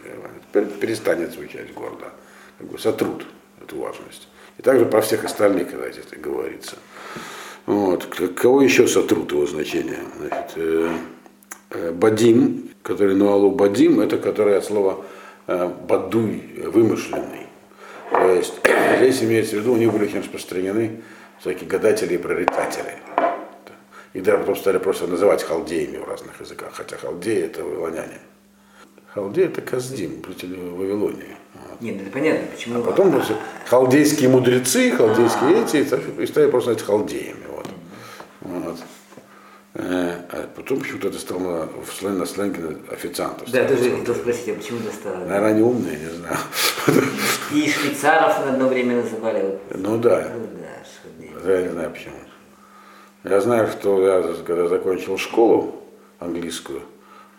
Теперь 0.49 0.65
перестанет 0.65 1.33
звучать 1.33 1.73
гордо. 1.73 2.11
Как 2.59 2.67
бы 2.67 2.77
сотрут 2.77 3.25
эту 3.59 3.79
важность. 3.79 4.27
И 4.59 4.61
также 4.61 4.85
про 4.85 5.01
всех 5.01 5.25
остальных, 5.25 5.71
когда 5.71 5.87
это 5.87 6.15
говорится. 6.15 6.75
Вот. 7.65 8.05
Кого 8.35 8.61
еще 8.61 8.87
сотрут 8.87 9.31
его 9.31 9.47
значение? 9.47 9.99
Значит, 10.17 10.51
э, 10.57 10.91
бадим, 11.91 12.69
который 12.81 13.15
нуалу 13.15 13.51
бадим, 13.51 13.99
это 13.99 14.17
которое 14.17 14.61
слово 14.61 15.05
э, 15.47 15.71
бадуй, 15.87 16.43
вымышленный. 16.65 17.47
То 18.11 18.29
есть 18.29 18.55
здесь 18.97 19.23
имеется 19.23 19.55
в 19.55 19.59
виду, 19.59 19.73
у 19.73 19.77
них 19.77 19.91
были 19.91 20.05
очень 20.05 20.19
распространены 20.19 21.01
всякие 21.39 21.67
гадатели 21.67 22.15
и 22.15 22.17
прорицатели. 22.17 22.97
И 24.13 24.21
даже 24.21 24.39
потом 24.39 24.55
стали 24.55 24.77
просто 24.77 25.07
называть 25.07 25.43
халдеями 25.43 25.97
в 25.97 26.07
разных 26.07 26.39
языках, 26.39 26.71
хотя 26.73 26.97
халдеи 26.97 27.45
это 27.45 27.63
вавилоняне. 27.63 28.19
Халдеи 29.13 29.45
это 29.45 29.61
каздим, 29.61 30.23
жители 30.27 30.55
Вавилонии. 30.55 31.37
Нет, 31.81 32.01
это 32.01 32.09
понятно, 32.09 32.47
почему. 32.47 32.79
А 32.79 32.83
потом 32.83 33.15
а... 33.15 33.23
халдейские 33.67 34.29
мудрецы, 34.29 34.89
халдейские 34.91 35.63
эти, 35.63 36.21
и 36.21 36.25
стали 36.25 36.49
просто 36.49 36.71
называть 36.71 36.81
халдеями. 36.81 37.43
Вот. 37.49 37.67
Вот. 38.41 38.77
Э, 39.75 40.17
а 40.29 40.47
потом 40.55 40.81
почему-то 40.81 41.07
это 41.07 41.17
стало 41.17 41.39
на, 41.39 41.65
в, 41.65 42.01
на 42.03 42.25
сленге 42.25 42.77
официантов. 42.91 43.49
Да, 43.49 43.67
тоже 43.67 43.97
хотел 43.97 44.15
спросить, 44.15 44.49
а 44.49 44.53
почему 44.53 44.79
это 44.79 44.93
стало? 44.93 45.15
Наверное, 45.25 45.49
они 45.49 45.61
умные, 45.61 45.97
не 45.97 46.09
знаю. 46.09 46.37
И 47.51 47.69
швейцаров 47.69 48.45
на 48.45 48.53
одно 48.53 48.67
время 48.67 48.97
называли. 48.97 49.57
Ну 49.71 49.97
да. 49.97 50.31
Ну, 50.35 50.47
да 51.43 51.59
я 51.59 51.61
не 51.63 51.69
знаю 51.69 51.91
почему. 51.91 52.15
Я 53.23 53.41
знаю, 53.41 53.67
что 53.67 54.05
я 54.05 54.35
когда 54.45 54.67
закончил 54.67 55.17
школу 55.17 55.81
английскую, 56.19 56.83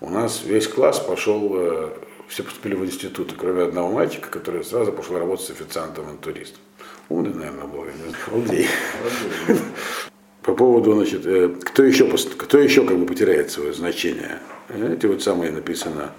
у 0.01 0.11
нас 0.11 0.43
весь 0.45 0.67
класс 0.67 0.99
пошел, 0.99 1.53
э, 1.55 1.91
все 2.27 2.43
поступили 2.43 2.75
в 2.75 2.85
институт, 2.85 3.35
кроме 3.39 3.63
одного 3.63 3.93
мальчика, 3.93 4.29
который 4.29 4.65
сразу 4.65 4.93
пошел 4.93 5.19
работать 5.19 5.47
с 5.47 5.51
официантом 5.51 6.15
и 6.15 6.19
туристом. 6.19 6.61
Умный, 7.09 7.33
наверное, 7.33 7.67
был, 7.67 7.85
я 7.85 7.93
не 7.93 8.59
знаю, 8.59 8.69
по 10.45 10.55
поводу, 10.55 10.93
значит, 10.93 11.23
э, 11.25 11.49
кто 11.63 11.83
еще, 11.83 12.07
кто 12.07 12.59
еще 12.59 12.85
как 12.85 12.99
бы 12.99 13.07
потеряет 13.07 13.51
свое 13.51 13.73
значение. 13.73 14.39
Эти 14.69 15.07
вот 15.07 15.23
самые 15.23 15.51
написано 15.51 16.13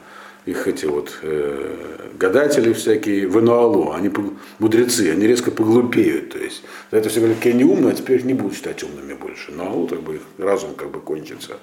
их 0.45 0.67
эти 0.67 0.85
вот 0.85 1.19
э, 1.21 2.09
гадатели 2.19 2.73
всякие 2.73 3.27
в 3.27 3.39
Энуалу, 3.39 3.93
они 3.93 4.11
мудрецы, 4.59 5.11
они 5.11 5.27
резко 5.27 5.51
поглупеют. 5.51 6.33
То 6.33 6.39
есть 6.39 6.63
за 6.91 6.97
это 6.97 7.09
все 7.09 7.19
говорят, 7.19 7.37
какие 7.37 7.53
они 7.53 7.63
умные, 7.63 7.93
а 7.93 7.95
теперь 7.95 8.23
не 8.23 8.33
будут 8.33 8.55
считать 8.55 8.83
умными 8.83 9.13
больше. 9.13 9.51
Энуалу, 9.51 9.87
как 9.87 10.01
бы 10.01 10.15
их 10.15 10.21
разум 10.37 10.73
как 10.75 10.89
бы 10.89 11.01
кончится. 11.01 11.57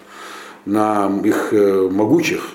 На 0.64 1.10
их 1.24 1.52
э, 1.52 1.88
могучих, 1.90 2.52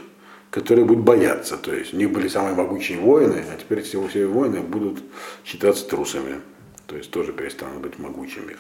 которые 0.52 0.86
будут 0.86 1.04
бояться. 1.04 1.58
То 1.58 1.74
есть 1.74 1.94
у 1.94 1.98
них 1.98 2.12
были 2.12 2.30
самые 2.30 2.56
могучие 2.56 2.98
воины, 2.98 3.44
а 3.54 3.58
теперь 3.60 3.82
все, 3.82 4.06
все 4.08 4.26
воины 4.26 4.62
будут 4.62 5.00
считаться 5.46 5.86
трусами. 5.86 6.42
То 6.88 6.96
есть 6.96 7.12
тоже 7.12 7.34
перестанут 7.34 7.82
быть 7.82 8.00
могучими, 8.00 8.56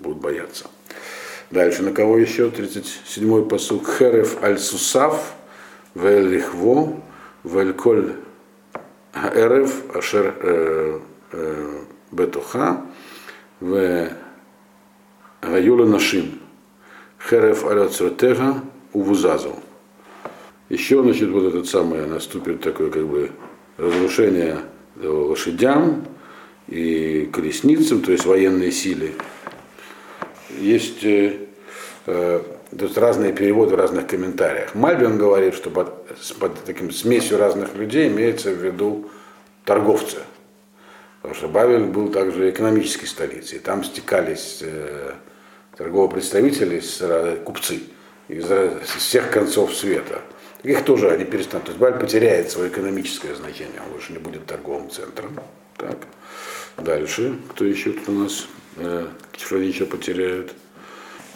будут 0.00 0.18
бояться. 0.18 0.66
Дальше, 1.50 1.82
на 1.82 1.92
кого 1.92 2.18
еще? 2.18 2.48
37-й 2.48 3.48
посук. 3.48 3.88
Херев 3.88 4.42
аль-Сусав, 4.42 5.34
Велихво, 5.94 7.00
Вельколь 7.44 8.16
Эрев, 9.14 9.96
Ашер 9.96 11.00
Бетуха, 12.10 12.84
в 13.60 14.08
Гаюла 15.40 15.86
Нашим, 15.86 16.40
Херев 17.28 17.64
Аляцротега, 17.64 18.62
Увузазу. 18.92 19.56
Еще, 20.68 21.02
значит, 21.02 21.30
вот 21.30 21.44
этот 21.44 21.66
самый 21.66 22.06
наступит 22.06 22.60
такое 22.60 22.90
как 22.90 23.06
бы 23.06 23.30
разрушение 23.76 24.58
лошадям 25.00 26.04
и 26.68 27.28
колесницам, 27.32 28.02
то 28.02 28.12
есть 28.12 28.26
военной 28.26 28.70
силе. 28.70 29.14
Есть 30.60 31.04
э, 31.04 31.46
э, 32.06 32.42
есть 32.72 32.98
разные 32.98 33.32
переводы 33.32 33.74
в 33.74 33.78
разных 33.78 34.06
комментариях. 34.06 34.74
Мальбин 34.74 35.18
говорит, 35.18 35.54
что 35.54 35.70
под, 35.70 36.06
под 36.38 36.64
таким 36.64 36.90
смесью 36.90 37.38
разных 37.38 37.74
людей 37.74 38.08
имеется 38.08 38.50
в 38.50 38.62
виду 38.62 39.10
торговцы. 39.64 40.18
Потому 41.22 41.34
что 41.34 41.48
Бавель 41.48 41.84
был 41.84 42.10
также 42.10 42.50
экономической 42.50 43.06
столицей. 43.06 43.58
Там 43.58 43.82
стекались 43.82 44.58
э, 44.60 45.14
торговые 45.76 46.10
представители, 46.10 46.80
купцы 47.44 47.80
из, 48.28 48.44
из 48.50 48.88
всех 48.88 49.30
концов 49.30 49.74
света. 49.74 50.20
Их 50.62 50.84
тоже 50.84 51.10
они 51.10 51.24
перестанут. 51.24 51.66
То 51.66 51.70
есть 51.70 51.80
Бавель 51.80 51.98
потеряет 51.98 52.50
свое 52.50 52.68
экономическое 52.68 53.34
значение, 53.34 53.80
он 53.84 53.92
больше 53.92 54.12
не 54.12 54.18
будет 54.18 54.46
торговым 54.46 54.90
центром. 54.90 55.38
Так. 55.76 55.96
Дальше, 56.78 57.36
кто 57.50 57.64
еще 57.64 57.90
тут 57.90 58.08
у 58.08 58.12
нас? 58.12 58.46
Э, 58.76 59.08
еще 59.34 59.84
потеряют? 59.84 60.54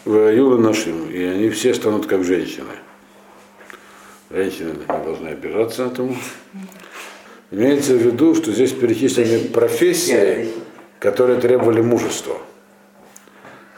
Юлы 0.05 0.59
нашим, 0.59 1.11
и 1.11 1.23
они 1.23 1.51
все 1.51 1.75
станут 1.75 2.07
как 2.07 2.25
женщины. 2.25 2.73
Женщины 4.31 4.75
не 4.79 5.05
должны 5.05 5.29
обижаться 5.29 5.87
этому. 5.87 6.17
Имеется 7.51 7.95
в 7.95 7.99
виду, 7.99 8.35
что 8.35 8.53
здесь 8.53 8.73
перечислены 8.73 9.49
профессии, 9.49 10.49
которые 10.99 11.41
требовали 11.41 11.81
мужества. 11.81 12.39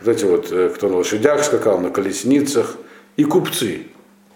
Вот 0.01 0.15
эти 0.15 0.25
вот, 0.25 0.53
э, 0.53 0.69
кто 0.69 0.89
на 0.89 0.99
лошадях 0.99 1.45
скакал, 1.45 1.81
на 1.81 1.91
колесницах, 1.91 2.77
и 3.17 3.25
купцы 3.25 3.87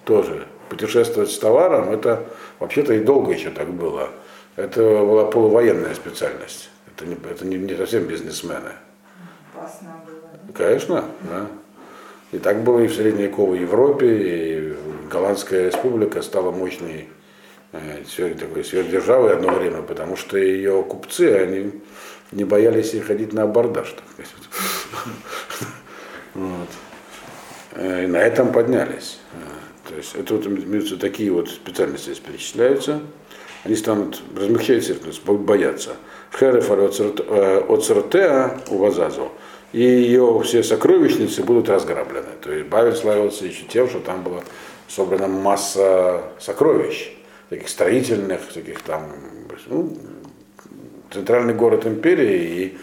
тоже. 0.04 0.46
Путешествовать 0.70 1.30
с 1.30 1.38
товаром, 1.38 1.90
это 1.90 2.26
вообще-то 2.58 2.94
и 2.94 3.00
долго 3.00 3.32
еще 3.32 3.50
так 3.50 3.68
было. 3.72 4.10
Это 4.56 4.82
была 4.82 5.26
полувоенная 5.26 5.94
специальность. 5.94 6.70
Это 6.98 7.06
не, 7.06 7.14
это 7.14 7.46
не, 7.46 7.56
не 7.56 7.76
совсем 7.76 8.06
бизнесмены. 8.06 8.72
Опасно 9.54 10.02
было. 10.04 10.30
Да? 10.32 10.52
Конечно, 10.52 11.04
да. 11.30 11.46
И 12.32 12.38
так 12.38 12.64
было 12.64 12.80
и 12.80 12.88
в 12.88 12.94
средневековой 12.94 13.60
Европе, 13.60 14.06
и 14.08 14.76
Голландская 15.08 15.66
республика 15.66 16.22
стала 16.22 16.50
мощной 16.50 17.08
э, 17.70 18.02
такой 18.40 18.64
сверхдержавой 18.64 19.34
одно 19.34 19.54
время, 19.54 19.82
потому 19.82 20.16
что 20.16 20.36
ее 20.38 20.82
купцы, 20.82 21.36
они 21.36 21.80
не 22.32 22.42
боялись 22.42 23.00
ходить 23.04 23.32
на 23.32 23.44
абордаж. 23.44 23.94
Вот. 26.34 26.68
Э, 27.72 28.04
и 28.04 28.06
на 28.06 28.18
этом 28.18 28.52
поднялись. 28.52 29.18
Э, 29.88 29.90
то 29.90 29.96
есть 29.96 30.14
это 30.14 30.34
вот 30.34 31.00
такие 31.00 31.30
вот 31.30 31.48
специальности 31.48 32.06
здесь 32.06 32.18
перечисляются. 32.18 33.00
Они 33.64 33.74
станут, 33.74 34.22
будут 35.24 35.42
бояться. 35.42 35.96
Хереф 36.38 36.70
от 36.70 37.84
Сортеа 37.84 38.60
у 38.70 38.78
Вазазу 38.78 39.32
и 39.72 39.80
ее 39.80 40.40
все 40.44 40.62
сокровищницы 40.62 41.42
будут 41.42 41.68
разграблены. 41.68 42.28
То 42.40 42.52
есть 42.52 42.68
Бавель 42.68 42.96
славился 42.96 43.44
еще 43.44 43.64
тем, 43.64 43.88
что 43.88 44.00
там 44.00 44.22
была 44.22 44.40
собрана 44.88 45.28
масса 45.28 46.22
сокровищ, 46.38 47.12
таких 47.50 47.68
строительных, 47.68 48.40
таких 48.52 48.80
там, 48.82 49.12
ну, 49.66 49.96
центральный 51.12 51.54
город 51.54 51.86
империи 51.86 52.42
и 52.42 52.78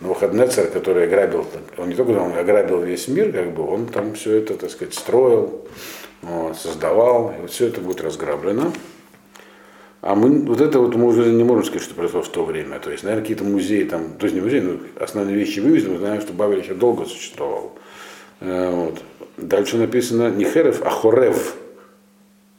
Навуходнецер, 0.00 0.68
который 0.68 1.04
ограбил, 1.04 1.46
он 1.76 1.90
не 1.90 1.94
только 1.94 2.12
он 2.12 2.32
ограбил 2.32 2.80
весь 2.80 3.06
мир, 3.06 3.32
как 3.32 3.52
бы, 3.52 3.70
он 3.70 3.86
там 3.86 4.14
все 4.14 4.36
это, 4.36 4.54
так 4.54 4.70
сказать, 4.70 4.94
строил, 4.94 5.66
вот, 6.22 6.56
создавал, 6.56 7.34
и 7.36 7.40
вот 7.42 7.50
все 7.50 7.66
это 7.66 7.80
будет 7.80 8.00
разграблено. 8.00 8.72
А 10.02 10.14
мы, 10.14 10.46
вот 10.46 10.60
это 10.60 10.80
вот 10.80 10.94
мы 10.94 11.06
уже 11.06 11.30
не 11.30 11.44
можем 11.44 11.64
сказать, 11.64 11.82
что 11.82 11.94
произошло 11.94 12.22
в 12.22 12.28
то 12.28 12.44
время. 12.44 12.80
То 12.80 12.90
есть, 12.90 13.04
наверное, 13.04 13.22
какие-то 13.22 13.44
музеи 13.44 13.84
там, 13.84 14.14
то 14.14 14.24
есть 14.24 14.34
не 14.34 14.40
музеи, 14.40 14.60
но 14.60 14.78
основные 14.98 15.36
вещи 15.36 15.60
вывезли, 15.60 15.90
мы 15.90 15.98
знаем, 15.98 16.20
что 16.22 16.32
Бавель 16.32 16.60
еще 16.60 16.74
долго 16.74 17.04
существовал. 17.04 17.76
Э, 18.40 18.70
вот. 18.70 19.02
Дальше 19.36 19.76
написано 19.76 20.30
не 20.30 20.44
Херев, 20.44 20.82
а 20.82 20.90
Хорев 20.90 21.54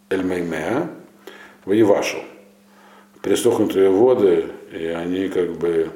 Эльмеймеа 0.10 0.90
воевашу. 1.66 2.18
Пересохнутые 3.24 3.90
воды, 3.90 4.46
и 4.72 4.86
они 4.86 5.28
как 5.28 5.54
бы 5.54 5.90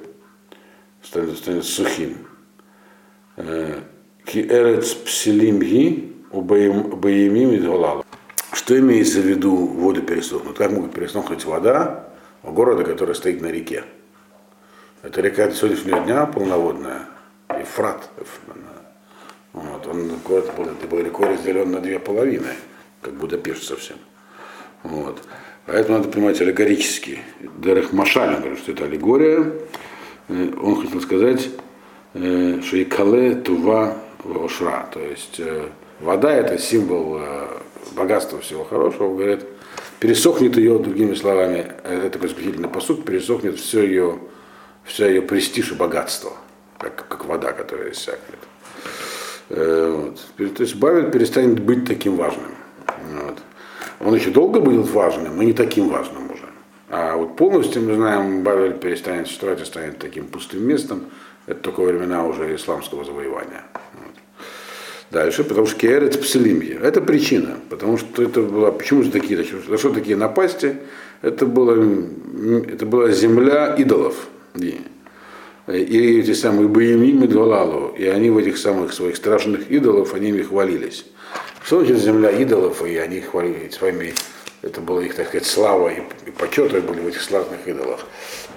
станут, 1.04 1.38
станут 1.38 1.66
сухим. 1.66 2.18
Э, 3.38 3.82
Ки 4.26 4.40
эрец 4.40 4.96
псилимги 4.96 6.15
у 6.36 6.42
боемим 6.42 7.52
и 7.54 8.04
что 8.52 8.80
имеется 8.80 9.20
в 9.20 9.26
виду 9.26 9.56
воды 9.56 10.02
пересохнут? 10.02 10.58
Как 10.58 10.72
могут 10.72 10.94
пересохнуть 10.94 11.46
вода 11.46 12.08
у 12.44 12.52
города, 12.52 12.84
который 12.84 13.16
стоит 13.16 13.42
на 13.42 13.48
реке? 13.48 13.84
Это 15.04 15.22
река 15.22 15.48
до 15.48 15.56
сегодняшнего 15.56 16.00
дня 16.00 16.26
полноводная, 16.26 17.02
Ефрат. 17.50 18.10
Вот, 19.54 19.88
он, 19.88 20.12
город 20.26 20.52
был, 20.90 21.00
рекой 21.00 21.30
разделен 21.30 21.72
на 21.72 21.80
две 21.80 22.00
половины, 22.00 22.54
как 23.02 23.14
Будапешт 23.14 23.64
совсем. 23.64 23.98
Вот. 24.84 25.22
Поэтому 25.66 25.98
надо 25.98 26.10
понимать 26.10 26.42
аллегорически. 26.42 27.20
Дерех 27.58 27.94
Машаль, 27.94 28.36
он 28.36 28.42
говорит, 28.42 28.60
что 28.60 28.72
это 28.72 28.86
аллегория. 28.86 29.54
Э, 30.28 30.52
он 30.62 30.82
хотел 30.82 31.02
сказать, 31.02 31.50
э, 32.14 32.62
что 32.64 32.78
и 32.78 32.86
кале 32.86 33.36
тува 33.36 33.98
ошра. 34.24 34.88
То 34.92 35.00
есть 35.00 35.40
э, 35.40 35.70
вода 36.00 36.32
это 36.32 36.58
символ 36.58 37.20
богатства 37.96 38.40
всего 38.40 38.64
хорошего, 38.64 39.16
говорят, 39.16 39.44
пересохнет 40.00 40.58
ее, 40.58 40.80
другими 40.80 41.16
словами, 41.16 41.72
это 41.84 42.10
такой 42.12 42.30
исключительный 42.30 42.70
посуд, 42.70 43.06
пересохнет 43.06 43.60
все 43.60 43.84
ее, 43.84 44.20
все 44.84 45.08
ее 45.08 45.22
престиж 45.22 45.72
и 45.72 45.76
богатство, 45.76 46.34
как, 46.78 47.08
как 47.08 47.26
вода, 47.26 47.52
которая 47.54 47.92
иссякнет. 47.92 48.40
Э, 49.50 50.10
вот. 50.38 50.54
То 50.56 50.64
есть 50.64 50.76
Бавель 50.76 51.12
перестанет 51.12 51.60
быть 51.60 51.86
таким 51.86 52.16
важным. 52.18 52.52
Вот. 53.14 53.40
Он 54.00 54.16
еще 54.16 54.32
долго 54.32 54.60
будет 54.60 54.90
важным, 54.90 55.38
но 55.38 55.44
не 55.44 55.54
таким 55.54 55.90
важным 55.90 56.32
уже. 56.32 56.46
А 56.90 57.16
вот 57.16 57.36
полностью 57.36 57.82
мы 57.82 57.96
знаем, 57.96 58.44
Бавель 58.44 58.74
перестанет 58.74 59.28
существовать 59.28 59.62
и 59.62 59.66
станет 59.66 60.00
таким 60.00 60.28
пустым 60.28 60.64
местом. 60.68 61.06
Это 61.48 61.60
только 61.60 61.82
времена 61.82 62.26
уже 62.26 62.56
исламского 62.56 63.06
завоевания. 63.06 63.64
Дальше, 65.16 65.46
потому 65.46 65.66
что 65.66 65.80
Керец 65.80 66.18
Пселимья. 66.18 66.78
Это 66.82 67.00
причина, 67.00 67.58
потому 67.70 67.98
что 67.98 68.22
это 68.22 68.42
было, 68.42 68.70
почему 68.70 69.02
же 69.02 69.12
такие, 69.12 69.42
за 69.42 69.78
что 69.78 69.94
такие 69.94 70.18
напасти? 70.18 70.76
Это, 71.22 71.46
было, 71.46 71.74
это 72.68 72.86
была 72.86 73.10
земля 73.12 73.76
идолов. 73.76 74.28
И, 74.56 74.82
и 75.70 76.20
эти 76.20 76.34
самые 76.34 76.68
Боемим 76.68 77.24
и 77.24 77.28
Двалалу, 77.28 77.96
и 77.98 78.06
они 78.08 78.30
в 78.30 78.38
этих 78.38 78.58
самых 78.58 78.92
своих 78.92 79.16
страшных 79.16 79.72
идолов, 79.72 80.14
они 80.14 80.32
ими 80.32 80.42
хвалились. 80.42 81.06
Что 81.64 81.80
значит 81.80 82.00
земля 82.00 82.32
идолов, 82.32 82.86
и 82.86 82.98
они 82.98 83.22
хвалились 83.22 83.76
своими, 83.76 84.14
это 84.64 84.82
была 84.82 85.02
их, 85.02 85.16
так 85.16 85.30
сказать, 85.30 85.48
слава 85.48 85.94
и, 85.94 86.02
и 86.28 86.32
почет 86.32 86.74
были 86.86 87.00
в 87.00 87.08
этих 87.08 87.22
славных 87.22 87.66
идолах. 87.66 88.02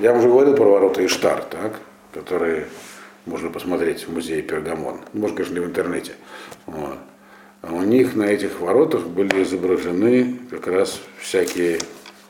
Я 0.01 0.12
уже 0.12 0.26
говорил 0.26 0.57
про 0.57 0.64
ворота 0.64 1.07
Иштар, 1.07 1.45
так, 1.45 1.78
которые 2.12 2.66
можно 3.29 3.51
посмотреть 3.51 4.07
в 4.07 4.12
музее 4.12 4.43
Пергамон. 4.43 5.01
Можно, 5.12 5.37
конечно, 5.37 5.55
не 5.55 5.61
в 5.61 5.66
интернете. 5.66 6.12
Вот. 6.66 6.99
А 7.62 7.72
у 7.72 7.83
них 7.83 8.14
на 8.14 8.24
этих 8.24 8.61
воротах 8.61 9.07
были 9.07 9.43
изображены 9.43 10.39
как 10.51 10.66
раз 10.68 11.01
всякие 11.18 11.81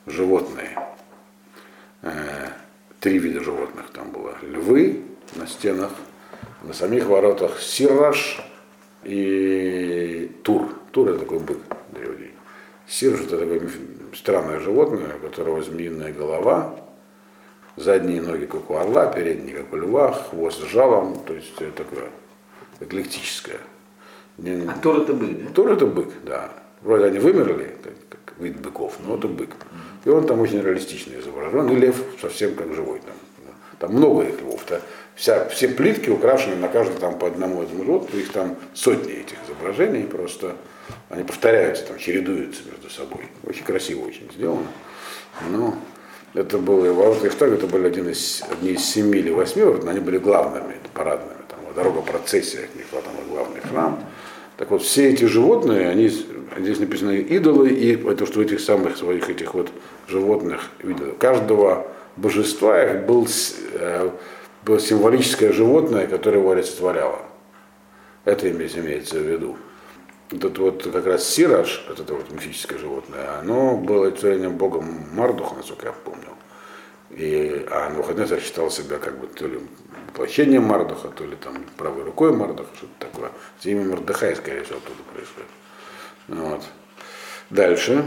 животные. 0.07 0.70
Э, 2.03 2.49
три 3.01 3.18
вида 3.18 3.42
животных 3.42 3.90
там 3.92 4.11
было. 4.11 4.34
Львы 4.42 5.03
на 5.36 5.46
стенах, 5.46 5.92
на 6.62 6.72
самих 6.72 7.07
воротах 7.07 7.61
сираж 7.61 8.40
и 9.05 10.30
тур. 10.42 10.68
Тур 10.90 11.11
это 11.11 11.20
такой 11.20 11.38
бык 11.38 11.59
древний. 11.92 12.32
Сир 12.86 13.14
это 13.14 13.38
такое 13.38 13.70
странное 14.14 14.61
животное, 14.61 15.16
у 15.16 15.26
которого 15.26 15.62
змеиная 15.62 16.12
голова, 16.12 16.74
задние 17.80 18.20
ноги, 18.20 18.46
как 18.46 18.70
у 18.70 18.74
орла, 18.74 19.06
передние, 19.06 19.56
как 19.56 19.72
у 19.72 19.76
льва, 19.76 20.12
хвост 20.12 20.60
с 20.60 20.66
жалом, 20.66 21.18
то 21.26 21.34
есть 21.34 21.52
это 21.60 21.84
такое 21.84 22.08
эклектическое. 22.80 23.60
А 24.38 24.78
Тур 24.80 25.02
это 25.02 25.12
бык, 25.14 25.30
да? 25.30 25.50
Тур 25.52 25.72
это 25.72 25.86
бык, 25.86 26.08
да. 26.24 26.50
Вроде 26.82 27.06
они 27.06 27.18
вымерли, 27.18 27.76
как, 28.10 28.34
вид 28.38 28.60
быков, 28.60 28.98
но 29.04 29.16
это 29.16 29.26
бык. 29.26 29.50
И 30.04 30.08
он 30.08 30.26
там 30.26 30.40
очень 30.40 30.62
реалистично 30.62 31.18
изображен, 31.18 31.68
и 31.70 31.74
лев 31.74 31.96
совсем 32.20 32.54
как 32.54 32.72
живой 32.72 33.00
там. 33.00 33.14
Там 33.78 33.94
много 33.94 34.22
их 34.22 34.40
львов. 34.40 34.64
-то. 34.66 34.80
Вся, 35.14 35.48
все 35.48 35.68
плитки 35.68 36.10
украшены 36.10 36.56
на 36.56 36.68
каждый 36.68 36.98
там 36.98 37.18
по 37.18 37.26
одному 37.26 37.62
этому 37.62 37.84
животному, 37.84 38.22
их 38.22 38.32
там 38.32 38.56
сотни 38.74 39.12
этих 39.12 39.36
изображений, 39.46 40.04
просто 40.04 40.56
они 41.08 41.24
повторяются, 41.24 41.84
там 41.86 41.98
чередуются 41.98 42.62
между 42.64 42.90
собой. 42.90 43.26
Очень 43.44 43.64
красиво 43.64 44.06
очень 44.06 44.30
сделано. 44.32 44.66
Но 45.50 45.76
это 46.34 46.58
было, 46.58 46.92
ворота 46.92 47.26
Ихтага, 47.26 47.54
это 47.54 47.66
были 47.66 47.86
один 47.86 48.08
из, 48.08 48.42
одни 48.50 48.72
из 48.72 48.84
семи 48.84 49.18
или 49.18 49.30
восьми 49.30 49.62
но 49.62 49.90
они 49.90 50.00
были 50.00 50.18
главными, 50.18 50.74
парадными. 50.94 51.38
Там, 51.48 51.60
дорога 51.74 52.02
процессия 52.02 52.64
от 52.64 52.74
них, 52.74 52.84
вот 52.92 53.04
там 53.04 53.12
главный 53.30 53.60
храм. 53.60 53.98
Так 54.56 54.70
вот, 54.70 54.82
все 54.82 55.10
эти 55.10 55.24
животные, 55.24 55.88
они, 55.88 56.08
здесь 56.08 56.80
написаны 56.80 57.18
идолы, 57.18 57.70
и 57.70 57.92
это 58.08 58.26
что 58.26 58.42
этих 58.42 58.60
самых 58.60 58.96
своих 58.96 59.30
этих 59.30 59.54
вот 59.54 59.70
животных, 60.08 60.70
видов, 60.82 61.16
каждого 61.18 61.86
божества 62.16 62.82
их 62.82 63.06
был, 63.06 63.26
э, 63.74 64.10
было 64.64 64.80
символическое 64.80 65.52
животное, 65.52 66.06
которое 66.06 66.38
его 66.38 66.50
олицетворяло. 66.50 67.20
Это 68.24 68.50
имеется 68.50 69.18
в 69.18 69.22
виду. 69.22 69.56
Этот 70.30 70.58
вот 70.58 70.82
как 70.82 71.06
раз 71.06 71.26
Сираж, 71.26 71.86
это 71.88 72.12
вот 72.12 72.30
мифическое 72.30 72.78
животное, 72.78 73.38
оно 73.38 73.76
было 73.78 74.06
олицетворением 74.06 74.58
богом 74.58 75.06
Мардуха, 75.14 75.54
насколько 75.54 75.86
я 75.86 75.92
помню. 75.92 76.28
И, 77.10 77.66
а 77.70 77.88
Навуходнецар 77.88 78.38
считал 78.38 78.70
себя 78.70 78.98
как 78.98 79.18
бы 79.18 79.26
то 79.26 79.46
ли 79.46 79.58
воплощением 80.08 80.64
Мардуха, 80.64 81.08
то 81.08 81.24
ли 81.24 81.34
там 81.36 81.64
правой 81.78 82.04
рукой 82.04 82.32
Мардуха, 82.32 82.68
что-то 82.76 83.06
такое. 83.06 83.30
Имя 83.64 83.84
Мардахай, 83.86 84.36
скорее 84.36 84.64
всего, 84.64 84.78
оттуда 84.78 85.02
происходит. 85.14 85.48
Вот. 86.28 86.62
Дальше. 87.48 88.04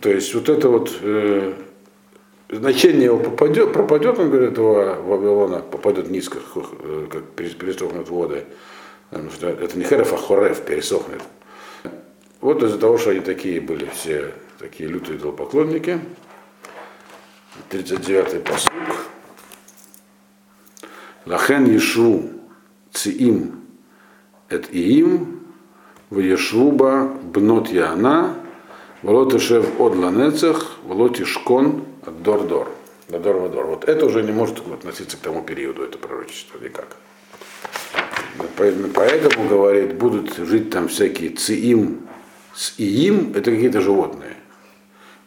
То 0.00 0.08
есть 0.08 0.34
вот 0.34 0.48
это 0.48 0.70
вот 0.70 0.90
э, 1.02 1.52
значение 2.48 3.04
его 3.04 3.18
попадет, 3.18 3.74
пропадет, 3.74 4.18
он 4.18 4.30
говорит, 4.30 4.52
этого 4.52 5.02
Вавилона, 5.02 5.58
попадет 5.58 6.08
низко, 6.08 6.38
э, 6.54 7.08
как 7.10 7.24
пересохнут 7.32 8.08
воды. 8.08 8.44
Что 9.34 9.48
это 9.48 9.76
не 9.76 9.84
Хереф, 9.84 10.14
а 10.14 10.16
Хореф 10.16 10.62
пересохнет. 10.64 11.20
Вот 12.42 12.60
из-за 12.64 12.76
того, 12.76 12.98
что 12.98 13.10
они 13.10 13.20
такие 13.20 13.60
были 13.60 13.88
все, 13.94 14.34
такие 14.58 14.88
лютые 14.88 15.16
идолопоклонники, 15.16 16.00
39-й 17.70 18.40
посук. 18.40 18.72
Лахен 21.24 21.66
Ешу 21.66 22.30
Циим 22.92 23.60
Эт 24.48 24.74
Иим 24.74 25.40
в 26.10 26.18
Ешуба 26.18 27.04
Бнот 27.22 27.68
Яна 27.68 28.34
Волот 29.02 29.34
Ишев 29.34 29.80
Од 29.80 29.94
Ланецах 29.94 30.78
Волот 30.82 31.20
Ишкон 31.20 31.84
от 32.04 32.22
Дор-Дор. 32.24 32.68
До 33.08 33.20
Дор-Дор. 33.20 33.66
Вот 33.66 33.84
это 33.84 34.04
уже 34.04 34.24
не 34.24 34.32
может 34.32 34.58
относиться 34.66 35.16
к 35.16 35.20
тому 35.20 35.42
периоду, 35.42 35.84
это 35.84 35.96
пророчество 35.96 36.58
никак. 36.58 36.96
Поэтому, 38.56 39.48
говорит, 39.48 39.94
будут 39.94 40.34
жить 40.36 40.70
там 40.70 40.88
всякие 40.88 41.30
циим 41.30 42.08
с 42.54 42.78
иим, 42.78 43.32
это 43.34 43.50
какие-то 43.50 43.80
животные. 43.80 44.36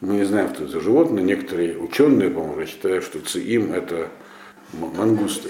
Мы 0.02 0.16
не 0.16 0.24
знаем, 0.24 0.54
что 0.54 0.66
это 0.66 0.80
животные. 0.80 1.24
Некоторые 1.24 1.78
ученые, 1.78 2.30
по-моему, 2.30 2.66
считают, 2.66 3.04
что 3.04 3.20
циим 3.20 3.74
это 3.74 4.10
мангусты. 4.74 5.50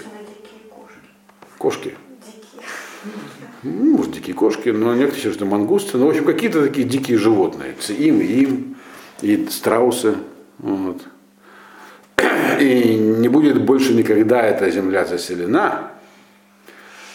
Кошки. 1.58 1.96
Ну, 3.64 3.98
может, 3.98 4.14
дикие 4.14 4.36
кошки, 4.36 4.70
но 4.70 4.94
некоторые 4.94 5.16
считают, 5.16 5.36
что 5.36 5.46
мангусты. 5.46 5.98
Ну, 5.98 6.06
в 6.06 6.10
общем, 6.10 6.26
какие-то 6.26 6.62
такие 6.62 6.88
дикие 6.88 7.18
животные. 7.18 7.76
Циим, 7.80 8.20
им, 8.20 8.78
и 9.22 9.48
страусы. 9.48 10.16
Вот. 10.60 11.02
И 12.60 12.96
не 12.96 13.28
будет 13.28 13.62
больше 13.62 13.94
никогда 13.94 14.42
эта 14.42 14.70
земля 14.70 15.06
заселена, 15.06 15.92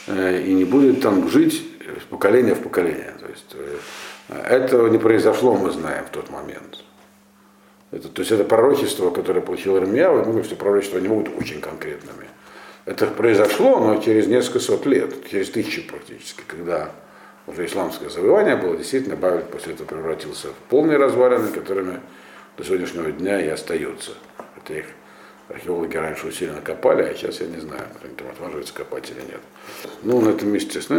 э, 0.07 0.43
и 0.43 0.53
не 0.53 0.65
будет 0.65 1.01
там 1.01 1.29
жить 1.31 1.63
с 2.01 2.05
поколения 2.05 2.55
в 2.55 2.61
поколение. 2.61 3.15
То 3.19 3.27
есть 3.27 3.55
э, 3.55 3.77
этого 4.31 4.89
не 4.89 4.99
произошло, 4.99 5.55
мы 5.55 5.71
знаем, 5.71 6.05
в 6.05 6.11
тот 6.11 6.31
момент. 6.31 6.79
Это, 7.91 8.09
то 8.09 8.21
есть 8.21 8.31
это 8.31 8.45
пророчество, 8.45 9.11
которое 9.11 9.41
получил 9.41 9.77
Ирмия, 9.77 10.11
мы 10.11 10.23
говорим, 10.23 10.45
что 10.45 10.55
пророчества 10.55 10.99
не 10.99 11.09
могут 11.09 11.29
быть 11.29 11.43
очень 11.43 11.61
конкретными. 11.61 12.29
Это 12.87 13.07
произошло, 13.07 13.79
но 13.81 14.01
через 14.01 14.27
несколько 14.27 14.61
сот 14.61 14.87
лет, 14.87 15.29
через 15.29 15.51
тысячу 15.51 15.83
практически, 15.87 16.43
когда 16.47 16.91
уже 17.47 17.67
исламское 17.67 18.09
завоевание 18.09 18.57
было, 18.57 18.77
действительно 18.77 19.17
Бавель 19.17 19.43
после 19.43 19.75
этого 19.75 19.87
превратился 19.87 20.49
в 20.49 20.69
полные 20.69 20.99
развалины, 20.99 21.49
которыми 21.49 22.01
до 22.57 22.65
сегодняшнего 22.65 23.11
дня 23.11 23.41
и 23.41 23.49
остается. 23.49 24.13
Это 24.57 24.75
их 24.75 24.87
археологи 25.49 25.97
раньше 25.97 26.29
усиленно 26.29 26.61
копали, 26.61 27.03
а 27.03 27.15
сейчас 27.15 27.41
я 27.41 27.49
не 27.49 27.59
знаю, 27.59 27.83
они 28.05 28.15
там 28.15 28.29
отваживаются 28.29 28.73
копать 28.73 29.11
или 29.11 29.21
нет. 29.21 29.41
Ну, 30.03 30.21
на 30.21 30.31
этом 30.31 30.49
месте 30.49 30.79
остановимся. 30.79 30.99